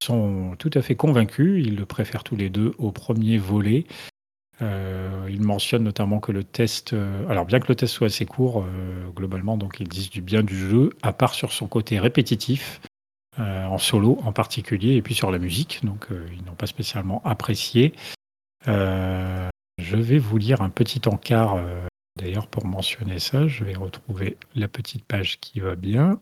[0.00, 1.64] sont tout à fait convaincus.
[1.66, 3.84] Ils le préfèrent tous les deux au premier volet.
[4.60, 6.94] Ils mentionnent notamment que le test,
[7.28, 8.64] alors bien que le test soit assez court,
[9.14, 12.80] globalement, donc ils disent du bien du jeu, à part sur son côté répétitif.
[13.40, 16.68] Euh, en solo en particulier, et puis sur la musique, donc euh, ils n'ont pas
[16.68, 17.92] spécialement apprécié.
[18.68, 19.48] Euh,
[19.78, 21.60] je vais vous lire un petit encart,
[22.16, 26.20] d'ailleurs pour mentionner ça, je vais retrouver la petite page qui va bien.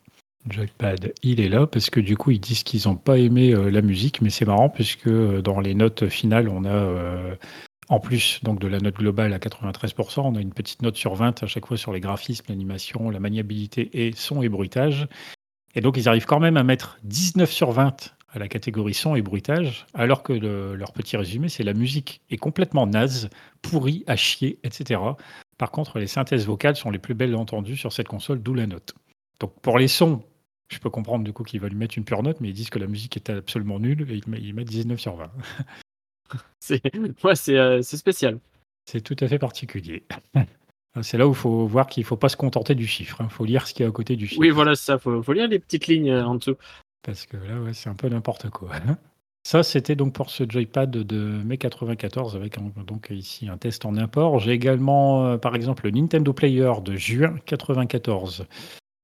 [0.48, 3.82] Joypad, il est là parce que du coup ils disent qu'ils n'ont pas aimé la
[3.82, 7.36] musique, mais c'est marrant puisque dans les notes finales on a
[7.88, 11.14] en plus donc de la note globale à 93%, on a une petite note sur
[11.14, 15.08] 20 à chaque fois sur les graphismes, l'animation, la maniabilité et son et bruitage.
[15.74, 19.14] Et donc, ils arrivent quand même à mettre 19 sur 20 à la catégorie son
[19.14, 23.28] et bruitage, alors que leur petit résumé, c'est la musique est complètement naze,
[23.60, 25.00] pourrie, à chier, etc.
[25.58, 28.66] Par contre, les synthèses vocales sont les plus belles entendues sur cette console, d'où la
[28.66, 28.94] note.
[29.38, 30.22] Donc, pour les sons,
[30.68, 32.78] je peux comprendre du coup qu'ils veulent mettre une pure note, mais ils disent que
[32.78, 35.30] la musique est absolument nulle et ils mettent 19 sur 20.
[36.60, 36.82] c'est
[37.24, 38.38] ouais, euh, c'est spécial.
[38.84, 40.04] C'est tout à fait particulier.
[41.00, 43.16] C'est là où il faut voir qu'il ne faut pas se contenter du chiffre.
[43.20, 43.28] Il hein.
[43.30, 44.40] faut lire ce qu'il y a à côté du chiffre.
[44.40, 44.98] Oui, voilà, ça.
[45.06, 46.56] Il faut, lire les petites lignes euh, en dessous.
[47.02, 48.72] Parce que là, ouais, c'est un peu n'importe quoi.
[49.44, 53.96] Ça, c'était donc pour ce joypad de mai 94 avec donc ici un test en
[53.96, 54.38] import.
[54.38, 58.46] J'ai également, euh, par exemple, le Nintendo Player de juin 94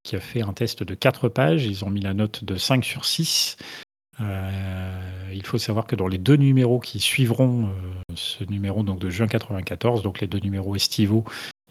[0.04, 1.64] qui a fait un test de 4 pages.
[1.64, 3.56] Ils ont mis la note de 5 sur 6.
[4.20, 7.70] Euh, il faut savoir que dans les deux numéros qui suivront
[8.14, 11.24] ce numéro donc de juin 94, donc les deux numéros estivaux,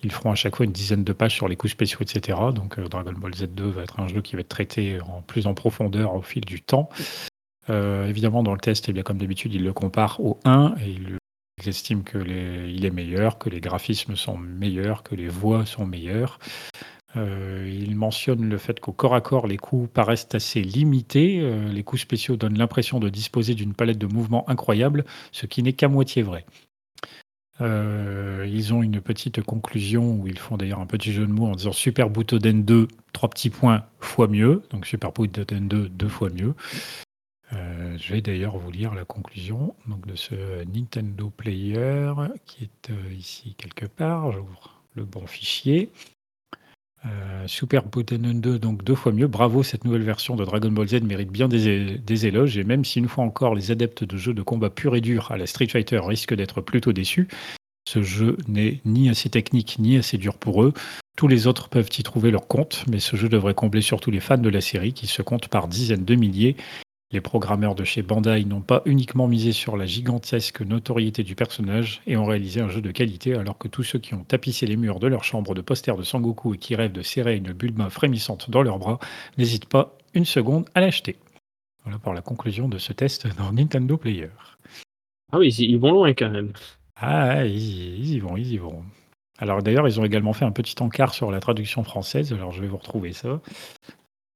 [0.04, 2.38] ils feront à chaque fois une dizaine de pages sur les coups spéciaux, etc.
[2.54, 5.48] Donc euh, Dragon Ball Z2 va être un jeu qui va être traité en plus
[5.48, 6.90] en profondeur au fil du temps.
[7.70, 10.90] Euh, évidemment, dans le test, eh bien, comme d'habitude, il le compare au 1 et
[10.90, 11.18] il,
[11.66, 16.40] estime qu'il est meilleur, que les graphismes sont meilleurs, que les voix sont meilleures.
[17.16, 21.40] Euh, il mentionne le fait qu'au corps à corps, les coups paraissent assez limités.
[21.72, 25.74] les coups spéciaux donnent l'impression de disposer d'une palette de mouvements incroyable, ce qui n'est
[25.74, 26.46] qu'à moitié vrai.
[27.60, 31.48] Euh, ils ont une petite conclusion où ils font d'ailleurs un petit jeu de mots
[31.48, 34.64] en disant Super Butoden 2, trois petits points, fois mieux.
[34.70, 36.54] Donc Super Butoden 2, deux fois mieux.
[37.54, 42.12] Euh, je vais d'ailleurs vous lire la conclusion de ce Nintendo Player
[42.46, 44.32] qui est euh, ici quelque part.
[44.32, 45.90] J'ouvre le bon fichier.
[47.46, 49.28] Super Butoden 2, donc deux fois mieux.
[49.28, 52.58] Bravo, cette nouvelle version de Dragon Ball Z mérite bien des, des, éloges.
[52.58, 55.32] Et même si une fois encore les adeptes de jeux de combat pur et dur
[55.32, 57.30] à la Street Fighter risquent d'être plutôt déçus,
[57.88, 60.74] ce jeu n'est ni assez technique ni assez dur pour eux.
[61.16, 64.20] Tous les autres peuvent y trouver leur compte, mais ce jeu devrait combler surtout les
[64.20, 66.58] fans de la série qui se comptent par dizaines de milliers.
[67.12, 72.02] Les programmeurs de chez Bandai n'ont pas uniquement misé sur la gigantesque notoriété du personnage
[72.06, 74.76] et ont réalisé un jeu de qualité alors que tous ceux qui ont tapissé les
[74.76, 77.90] murs de leur chambre de posters de Sangoku et qui rêvent de serrer une Bulma
[77.90, 79.00] frémissante dans leurs bras
[79.38, 81.16] n'hésitent pas une seconde à l'acheter.
[81.86, 84.32] Voilà pour la conclusion de ce test dans Nintendo Player.
[85.32, 86.52] Ah oui, ils vont loin quand même.
[86.98, 88.84] Ah, ils, y vont, ils y vont.
[89.38, 92.34] Alors d'ailleurs, ils ont également fait un petit encart sur la traduction française.
[92.34, 93.40] Alors je vais vous retrouver ça.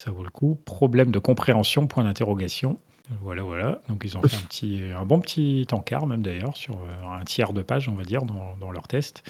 [0.04, 0.60] Ça vaut le coup.
[0.66, 2.80] Problème de compréhension, point d'interrogation.
[3.22, 3.82] Voilà, voilà.
[3.88, 7.24] Donc ils ont fait un, petit, un bon petit encart même d'ailleurs, sur euh, un
[7.24, 9.24] tiers de page, on va dire, dans, leur test.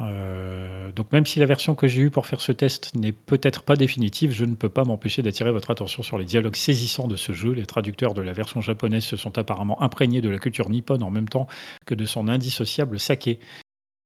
[0.00, 3.12] Euh, Euh, donc même si la version que j'ai eue pour faire ce test n'est
[3.12, 7.08] peut-être pas définitive, je ne peux pas m'empêcher d'attirer votre attention sur les dialogues saisissants
[7.08, 7.52] de ce jeu.
[7.52, 11.10] Les traducteurs de la version japonaise se sont apparemment imprégnés de la culture nippone en
[11.10, 11.46] même temps
[11.86, 13.38] que de son indissociable saké.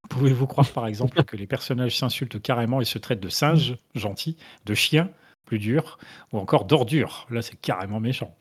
[0.08, 4.36] Pouvez-vous croire par exemple que les personnages s'insultent carrément et se traitent de singes, gentils,
[4.66, 5.10] de chiens,
[5.52, 5.98] plus durs,
[6.32, 8.34] ou encore d'ordures Là c'est carrément méchant.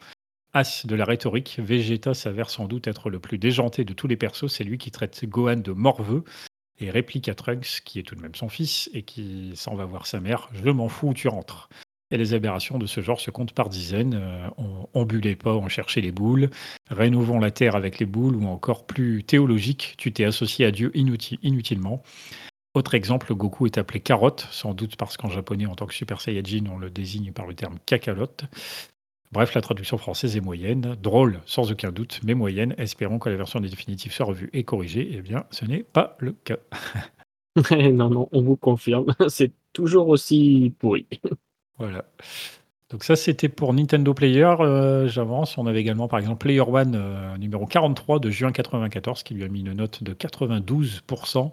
[0.53, 4.15] As de la rhétorique, Vegeta s'avère sans doute être le plus déjanté de tous les
[4.15, 6.23] persos, c'est lui qui traite Gohan de morveux
[6.79, 9.83] et réplique à Trunks, qui est tout de même son fils, et qui s'en va
[9.83, 11.67] voir sa mère, je m'en fous tu rentres.
[12.11, 14.15] Et les aberrations de ce genre se comptent par dizaines.
[14.15, 16.49] Euh, on, on pas, on cherchait les boules.
[16.89, 20.91] Rénovons la terre avec les boules, ou encore plus théologique, tu t'es associé à Dieu
[20.95, 22.03] inutilement.
[22.73, 26.21] Autre exemple, Goku est appelé carotte, sans doute parce qu'en japonais, en tant que Super
[26.21, 28.45] Saiyajin, on le désigne par le terme cacalote.
[29.33, 32.75] Bref, la traduction française est moyenne, drôle sans aucun doute, mais moyenne.
[32.77, 35.09] Espérons que la version définitive soit revue et corrigée.
[35.13, 36.57] Eh bien, ce n'est pas le cas.
[37.71, 41.07] non, non, on vous confirme, c'est toujours aussi pourri.
[41.77, 42.05] voilà.
[42.89, 44.53] Donc ça, c'était pour Nintendo Player.
[44.59, 45.57] Euh, j'avance.
[45.57, 49.45] On avait également, par exemple, Player One euh, numéro 43 de juin 94 qui lui
[49.45, 51.51] a mis une note de 92%.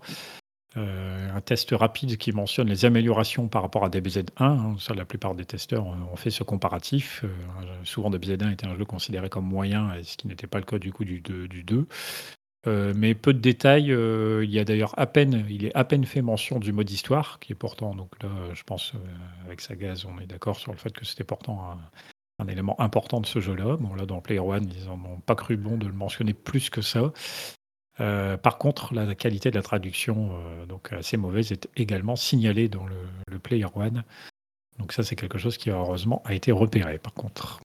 [0.77, 4.27] Euh, un test rapide qui mentionne les améliorations par rapport à DBZ1.
[4.37, 4.77] Hein.
[4.79, 7.25] Ça, la plupart des testeurs ont fait ce comparatif.
[7.25, 10.79] Euh, souvent, DBZ1 était un jeu considéré comme moyen, ce qui n'était pas le cas
[10.79, 11.49] du coup du 2.
[11.49, 11.87] Du 2.
[12.67, 13.87] Euh, mais peu de détails.
[13.87, 17.39] il y a d'ailleurs à peine, il est à peine fait mention du mode histoire,
[17.39, 18.93] qui est pourtant, donc là, je pense,
[19.47, 22.79] avec sa gaz, on est d'accord sur le fait que c'était pourtant un, un, élément
[22.79, 23.79] important de ce jeu-là.
[23.79, 26.69] Bon, là, dans Player One, ils n'en ont pas cru bon de le mentionner plus
[26.69, 27.11] que ça.
[28.01, 32.69] Euh, par contre, la qualité de la traduction, euh, donc assez mauvaise, est également signalée
[32.69, 34.03] dans le, Player One.
[34.79, 36.99] Donc ça, c'est quelque chose qui heureusement a été repéré.
[36.99, 37.61] Par contre.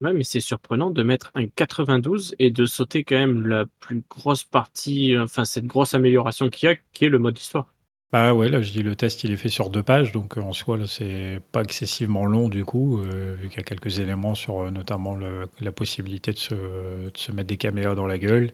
[0.00, 4.02] Ouais, mais c'est surprenant de mettre un 92 et de sauter quand même la plus
[4.08, 7.66] grosse partie, enfin cette grosse amélioration qu'il y a, qui est le mode histoire.
[8.10, 10.54] Bah ouais, là je dis le test il est fait sur deux pages, donc en
[10.54, 14.34] soi là c'est pas excessivement long du coup, euh, vu qu'il y a quelques éléments
[14.34, 15.16] sur notamment
[15.60, 18.52] la possibilité de se, de se, mettre des caméras dans la gueule,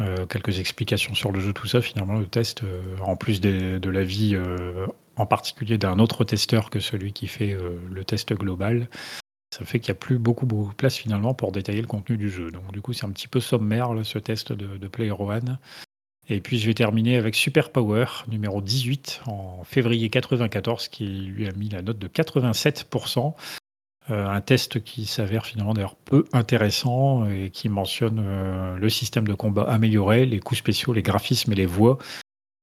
[0.00, 1.82] euh, quelques explications sur le jeu, tout ça.
[1.82, 4.86] Finalement, le test, euh, en plus de l'avis euh,
[5.16, 7.56] en particulier d'un autre testeur que celui qui fait
[7.90, 8.88] le test global,
[9.54, 12.30] ça fait qu'il n'y a plus beaucoup, de place finalement pour détailler le contenu du
[12.30, 12.50] jeu.
[12.50, 15.58] Donc du coup, c'est un petit peu sommaire ce test de, de Player One.
[16.28, 21.46] Et puis je vais terminer avec Super Power, numéro 18, en février 94, qui lui
[21.46, 23.34] a mis la note de 87%.
[24.10, 29.28] Euh, un test qui s'avère finalement d'ailleurs peu intéressant et qui mentionne euh, le système
[29.28, 31.98] de combat amélioré, les coups spéciaux, les graphismes et les voix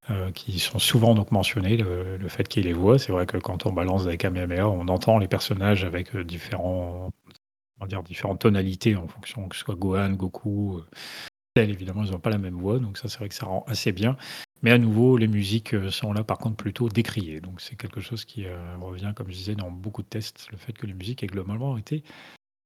[0.10, 1.78] euh, qui sont souvent donc mentionnés.
[1.78, 4.68] Le, fait qu'il y ait les voix, c'est vrai que quand on balance avec Kamehameha,
[4.68, 7.10] on entend les personnages avec différents,
[7.88, 10.82] dire, différentes tonalités en fonction que ce soit Gohan, Goku,
[11.64, 13.91] Évidemment, ils n'ont pas la même voix, donc ça c'est vrai que ça rend assez
[13.91, 14.16] bien.
[14.62, 17.39] Mais à nouveau, les musiques euh, sont là par contre plutôt décriées.
[17.39, 20.57] Donc c'est quelque chose qui euh, revient, comme je disais, dans beaucoup de tests, le
[20.57, 22.03] fait que les musiques aient globalement été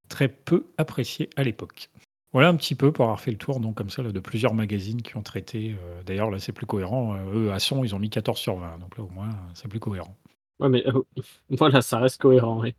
[0.10, 1.90] très peu appréciées à l'époque.
[2.34, 5.02] Voilà un petit peu pour avoir fait le tour donc comme ça de plusieurs magazines
[5.04, 5.76] qui ont traité.
[5.80, 7.16] Euh, d'ailleurs là c'est plus cohérent.
[7.34, 8.80] eux à son ils ont mis 14 sur 20.
[8.80, 10.16] Donc là au moins c'est plus cohérent.
[10.60, 10.84] Ouais mais
[11.50, 12.60] voilà ça reste cohérent.
[12.62, 12.74] Oui.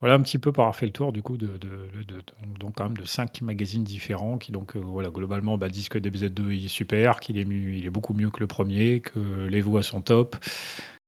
[0.00, 1.46] Voilà un petit peu pour avoir fait le tour du coup de,
[2.58, 5.98] donc quand même de cinq magazines différents qui donc euh, voilà globalement bah, disent que
[5.98, 9.60] DBZ2 il est super, qu'il est, il est beaucoup mieux que le premier, que les
[9.60, 10.36] voix sont top,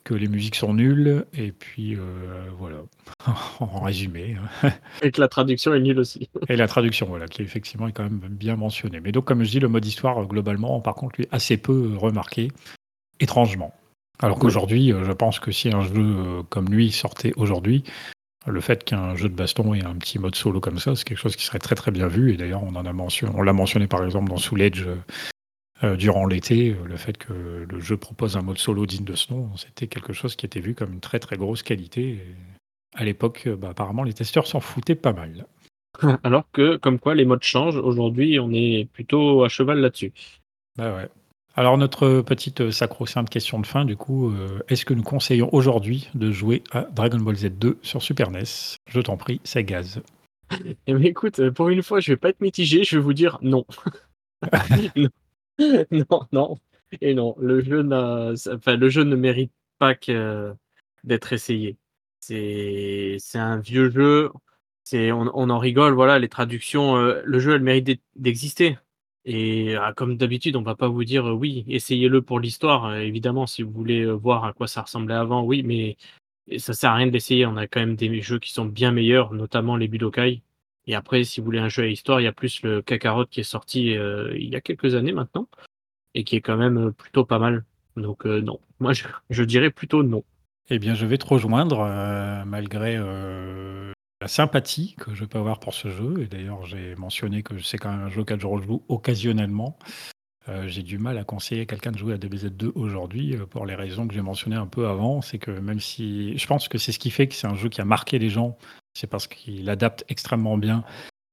[0.05, 2.83] que les musiques sont nulles et puis euh, voilà
[3.61, 4.37] en résumé.
[4.63, 4.73] Hein.
[5.01, 6.29] et que la traduction est nulle aussi.
[6.51, 9.01] et la traduction voilà qui effectivement est quand même bien mentionnée.
[9.01, 12.49] Mais donc comme je dis le mode histoire globalement par contre lui assez peu remarqué
[13.21, 13.73] étrangement.
[14.19, 17.85] Alors qu'aujourd'hui, euh, je pense que si un jeu comme lui sortait aujourd'hui,
[18.47, 21.19] le fait qu'un jeu de baston ait un petit mode solo comme ça, c'est quelque
[21.19, 22.33] chose qui serait très très bien vu.
[22.33, 24.97] Et d'ailleurs, on en a mentionné, on l'a mentionné par exemple dans Soul Edge euh,
[25.85, 29.15] euh, durant l'été, euh, le fait que le jeu propose un mode solo digne de
[29.15, 32.21] ce nom, c'était quelque chose qui était vu comme une très très grosse qualité.
[32.95, 35.47] à l'époque, bah, apparemment, les testeurs s'en foutaient pas mal.
[36.25, 37.77] Alors que, comme quoi, les modes changent.
[37.77, 40.13] Aujourd'hui, on est plutôt à cheval là-dessus.
[40.77, 41.09] Bah ouais.
[41.55, 45.51] Alors notre petite euh, sacro-sainte question de fin, du coup, euh, est-ce que nous conseillons
[45.53, 48.45] aujourd'hui de jouer à Dragon Ball Z 2 sur Super NES
[48.89, 50.01] Je t'en prie, c'est gaz.
[50.87, 53.39] Eh bien, écoute, pour une fois, je vais pas être mitigé, je vais vous dire
[53.43, 53.67] non.
[55.91, 56.27] non.
[56.33, 56.59] non,
[57.01, 57.35] et non.
[57.39, 57.87] Le jeu,
[58.53, 59.95] enfin, le jeu ne mérite pas
[61.05, 61.77] d'être essayé.
[62.21, 64.31] C'est un vieux jeu.
[64.93, 66.97] On, on, en rigole, voilà, les traductions.
[66.97, 68.77] Euh, le jeu, elle mérite d'exister.
[69.25, 72.97] Et ah, comme d'habitude, on va pas vous dire, oui, essayez-le pour l'histoire.
[72.97, 75.97] évidemment, si vous voulez, voir à quoi ça ressemblait avant, oui, mais
[76.59, 77.47] ça sert à rien de l'essayer.
[77.47, 80.43] On a quand même des jeux qui sont bien meilleurs, notamment les Budokai.
[80.87, 83.27] Et après, si vous voulez un jeu à histoire, il y a plus le Kakarot
[83.27, 85.49] qui est sorti, il y a quelques années maintenant
[86.15, 87.65] et qui est quand même, plutôt pas mal.
[87.97, 90.25] Donc non, moi je, je, dirais plutôt non.
[90.71, 91.79] Eh bien, je vais te rejoindre
[92.47, 92.99] malgré
[94.23, 96.23] la sympathie que je peux avoir pour ce jeu.
[96.23, 99.77] Et d'ailleurs, j'ai mentionné que c'est quand même un jeu auquel je rejoue occasionnellement.
[100.49, 103.75] Euh, j'ai du mal à conseiller quelqu'un de jouer à DBZ2 aujourd'hui euh, pour les
[103.75, 105.23] raisons que j'ai mentionnées un peu avant.
[105.23, 107.69] C'est que même si je pense que c'est ce qui fait que c'est un jeu
[107.69, 108.57] qui a marqué les gens,
[108.95, 110.85] c'est parce qu'il adapte extrêmement bien,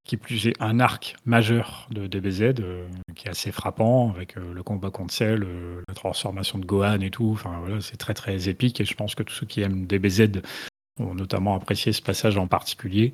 [0.04, 4.64] qui plus est un arc majeur de DBZ euh, qui est assez frappant avec le
[4.64, 5.46] combat contre Cell,
[5.88, 7.30] la transformation de Gohan et tout.
[7.34, 10.42] Enfin voilà, c'est très très épique et je pense que tous ceux qui aiment DBZ
[11.00, 13.14] notamment apprécié ce passage en particulier.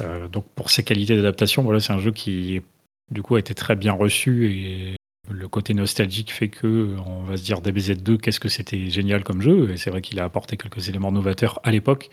[0.00, 2.62] Euh, donc pour ses qualités d'adaptation, voilà, c'est un jeu qui
[3.10, 4.96] du coup a été très bien reçu et
[5.28, 9.42] le côté nostalgique fait que on va se dire DBZ2 qu'est-ce que c'était génial comme
[9.42, 9.70] jeu.
[9.70, 12.10] Et c'est vrai qu'il a apporté quelques éléments novateurs à l'époque.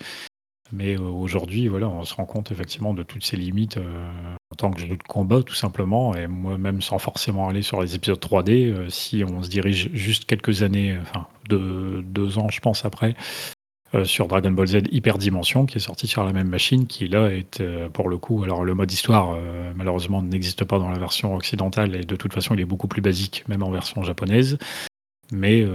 [0.73, 4.55] Mais euh, aujourd'hui voilà on se rend compte effectivement de toutes ses limites euh, en
[4.57, 6.13] tant que jeu de combat tout simplement.
[6.15, 10.63] Et moi-même sans forcément aller sur les épisodes 3D si on se dirige juste quelques
[10.63, 13.15] années enfin de, deux ans je pense après
[13.96, 17.30] euh, sur Dragon Ball Z Hyperdimension, qui est sorti sur la même machine, qui là
[17.30, 21.00] est euh, pour le coup, alors le mode histoire euh, malheureusement n'existe pas dans la
[21.00, 24.58] version occidentale et de toute façon il est beaucoup plus basique, même en version japonaise.
[25.32, 25.66] Mais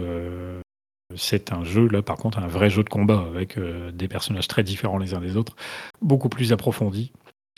[1.15, 4.63] c'est un jeu, là par contre, un vrai jeu de combat avec des personnages très
[4.63, 5.57] différents les uns des autres,
[6.01, 7.13] beaucoup plus approfondi.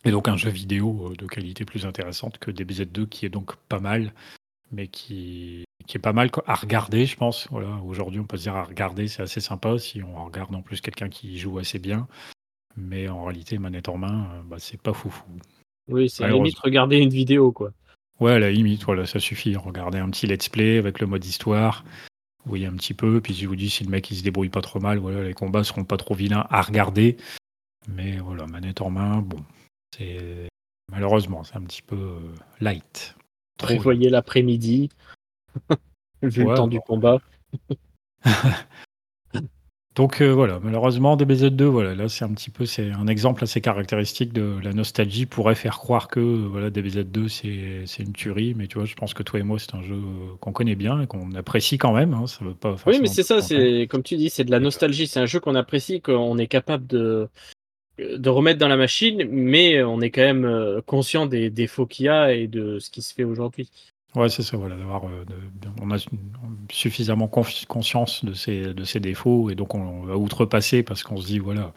[0.05, 3.79] Et donc un jeu vidéo de qualité plus intéressante que DBZ2 qui est donc pas
[3.79, 4.13] mal,
[4.73, 7.49] mais qui, qui est pas mal à regarder, je pense.
[7.51, 10.63] Voilà, aujourd'hui, on peut se dire à regarder, c'est assez sympa si on regarde en
[10.63, 12.07] plus quelqu'un qui joue assez bien.
[12.77, 15.25] Mais en réalité, manette en main, euh, bah, c'est pas foufou.
[15.89, 17.71] Oui, c'est à la limite regarder une vidéo, quoi.
[18.21, 19.57] Ouais, à la limite, voilà, ça suffit.
[19.57, 21.85] Regarder un petit let's play avec le mode histoire.
[22.47, 23.21] Oui, un petit peu.
[23.21, 25.35] Puis je vous dis, si le mec il se débrouille pas trop mal, voilà, les
[25.35, 27.17] combats seront pas trop vilains à regarder.
[27.89, 29.45] Mais voilà, manette en main, bon,
[29.97, 30.49] c'est
[30.91, 33.15] malheureusement, c'est un petit peu euh, light.
[33.59, 34.89] Prévoyez l'après-midi,
[36.23, 37.19] vu le temps du combat.
[39.95, 43.61] Donc euh, voilà, malheureusement DBZ2, voilà, là c'est un petit peu, c'est un exemple assez
[43.61, 48.77] caractéristique de la nostalgie pourrait faire croire que voilà DBZ2 c'est une tuerie, mais tu
[48.77, 50.01] vois, je pense que toi et moi c'est un jeu
[50.41, 52.13] qu'on connaît bien et qu'on apprécie quand même.
[52.13, 52.75] Hein, ça veut pas.
[52.87, 55.39] Oui, mais c'est ça, c'est comme tu dis, c'est de la nostalgie, c'est un jeu
[55.39, 57.29] qu'on apprécie, qu'on est capable de
[57.99, 62.07] de remettre dans la machine, mais on est quand même euh, conscient des défauts qu'il
[62.07, 63.71] y a et de ce qui se fait aujourd'hui.
[64.17, 65.25] Ouais, c'est ça, voilà, d'avoir, euh,
[65.81, 65.97] on a
[66.71, 71.73] suffisamment conscience de ces défauts et donc on, va outrepasser parce qu'on se dit, voilà,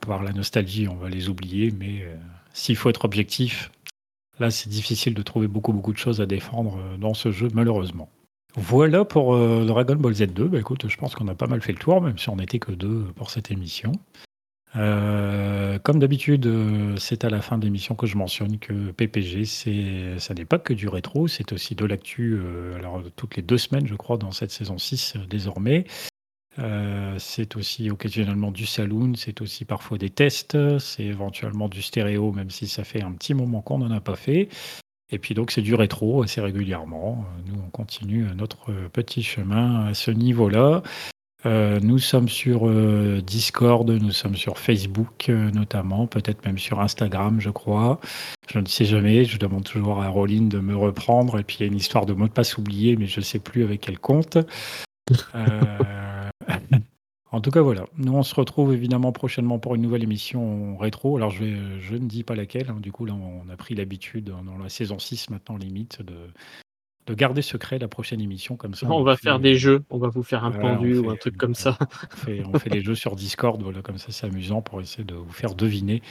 [0.00, 2.14] par la nostalgie, on va les oublier, mais euh,
[2.52, 3.70] s'il faut être objectif,
[4.40, 8.10] là, c'est difficile de trouver beaucoup, beaucoup de choses à défendre dans ce jeu, malheureusement.
[8.54, 10.48] Voilà pour Dragon Ball Z2.
[10.48, 12.58] Bah, écoute, je pense qu'on a pas mal fait le tour, même si on n'était
[12.58, 13.92] que deux pour cette émission.
[14.76, 19.44] Euh, comme d'habitude, euh, c'est à la fin de l'émission que je mentionne que PPG,
[20.18, 23.58] ça n'est pas que du rétro, c'est aussi de l'actu, euh, alors toutes les deux
[23.58, 25.84] semaines, je crois, dans cette saison 6 désormais.
[27.18, 32.50] c'est aussi occasionnellement du saloon, c'est aussi parfois des tests, c'est éventuellement du stéréo, même
[32.50, 34.48] si ça fait un petit moment qu'on n'en a pas fait.
[35.10, 37.24] Et puis donc c'est du rétro assez régulièrement.
[37.46, 40.82] Nous, on continue notre petit chemin à ce niveau-là.
[41.44, 46.80] Euh, nous sommes sur euh, Discord, nous sommes sur Facebook euh, notamment, peut-être même sur
[46.80, 48.00] Instagram, je crois.
[48.52, 51.40] Je ne sais jamais, je demande toujours à Roline de me reprendre.
[51.40, 53.24] Et puis il y a une histoire de mot de passe oublié, mais je ne
[53.24, 54.38] sais plus avec quel compte.
[57.32, 57.86] en tout cas, voilà.
[57.96, 61.16] Nous, on se retrouve évidemment prochainement pour une nouvelle émission rétro.
[61.16, 62.70] Alors, je, je ne dis pas laquelle.
[62.70, 62.78] Hein.
[62.80, 66.14] Du coup, là, on a pris l'habitude, dans la saison 6 maintenant, limite, de,
[67.06, 68.86] de garder secret la prochaine émission comme ça.
[68.88, 71.54] On, va faire des jeux, on va vous faire un pendu ou un truc comme
[71.54, 71.76] ça.
[72.52, 75.32] On fait, des jeux sur Discord, voilà, comme ça c'est amusant pour essayer de vous
[75.32, 76.02] faire deviner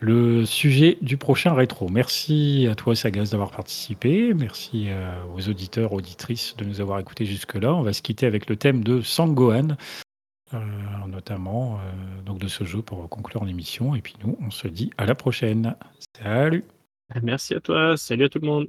[0.00, 1.88] le sujet du prochain rétro.
[1.88, 7.26] Merci à toi Sagaz d'avoir participé, merci euh, aux auditeurs, auditrices de nous avoir écoutés
[7.26, 7.74] jusque-là.
[7.74, 9.76] On va se quitter avec le thème de Sangohan,
[10.54, 10.58] euh,
[11.06, 13.94] notamment euh, donc de ce jeu pour conclure l'émission.
[13.94, 15.76] Et puis nous, on se dit à la prochaine.
[16.18, 16.64] Salut
[17.22, 18.68] Merci à toi, salut à tout le monde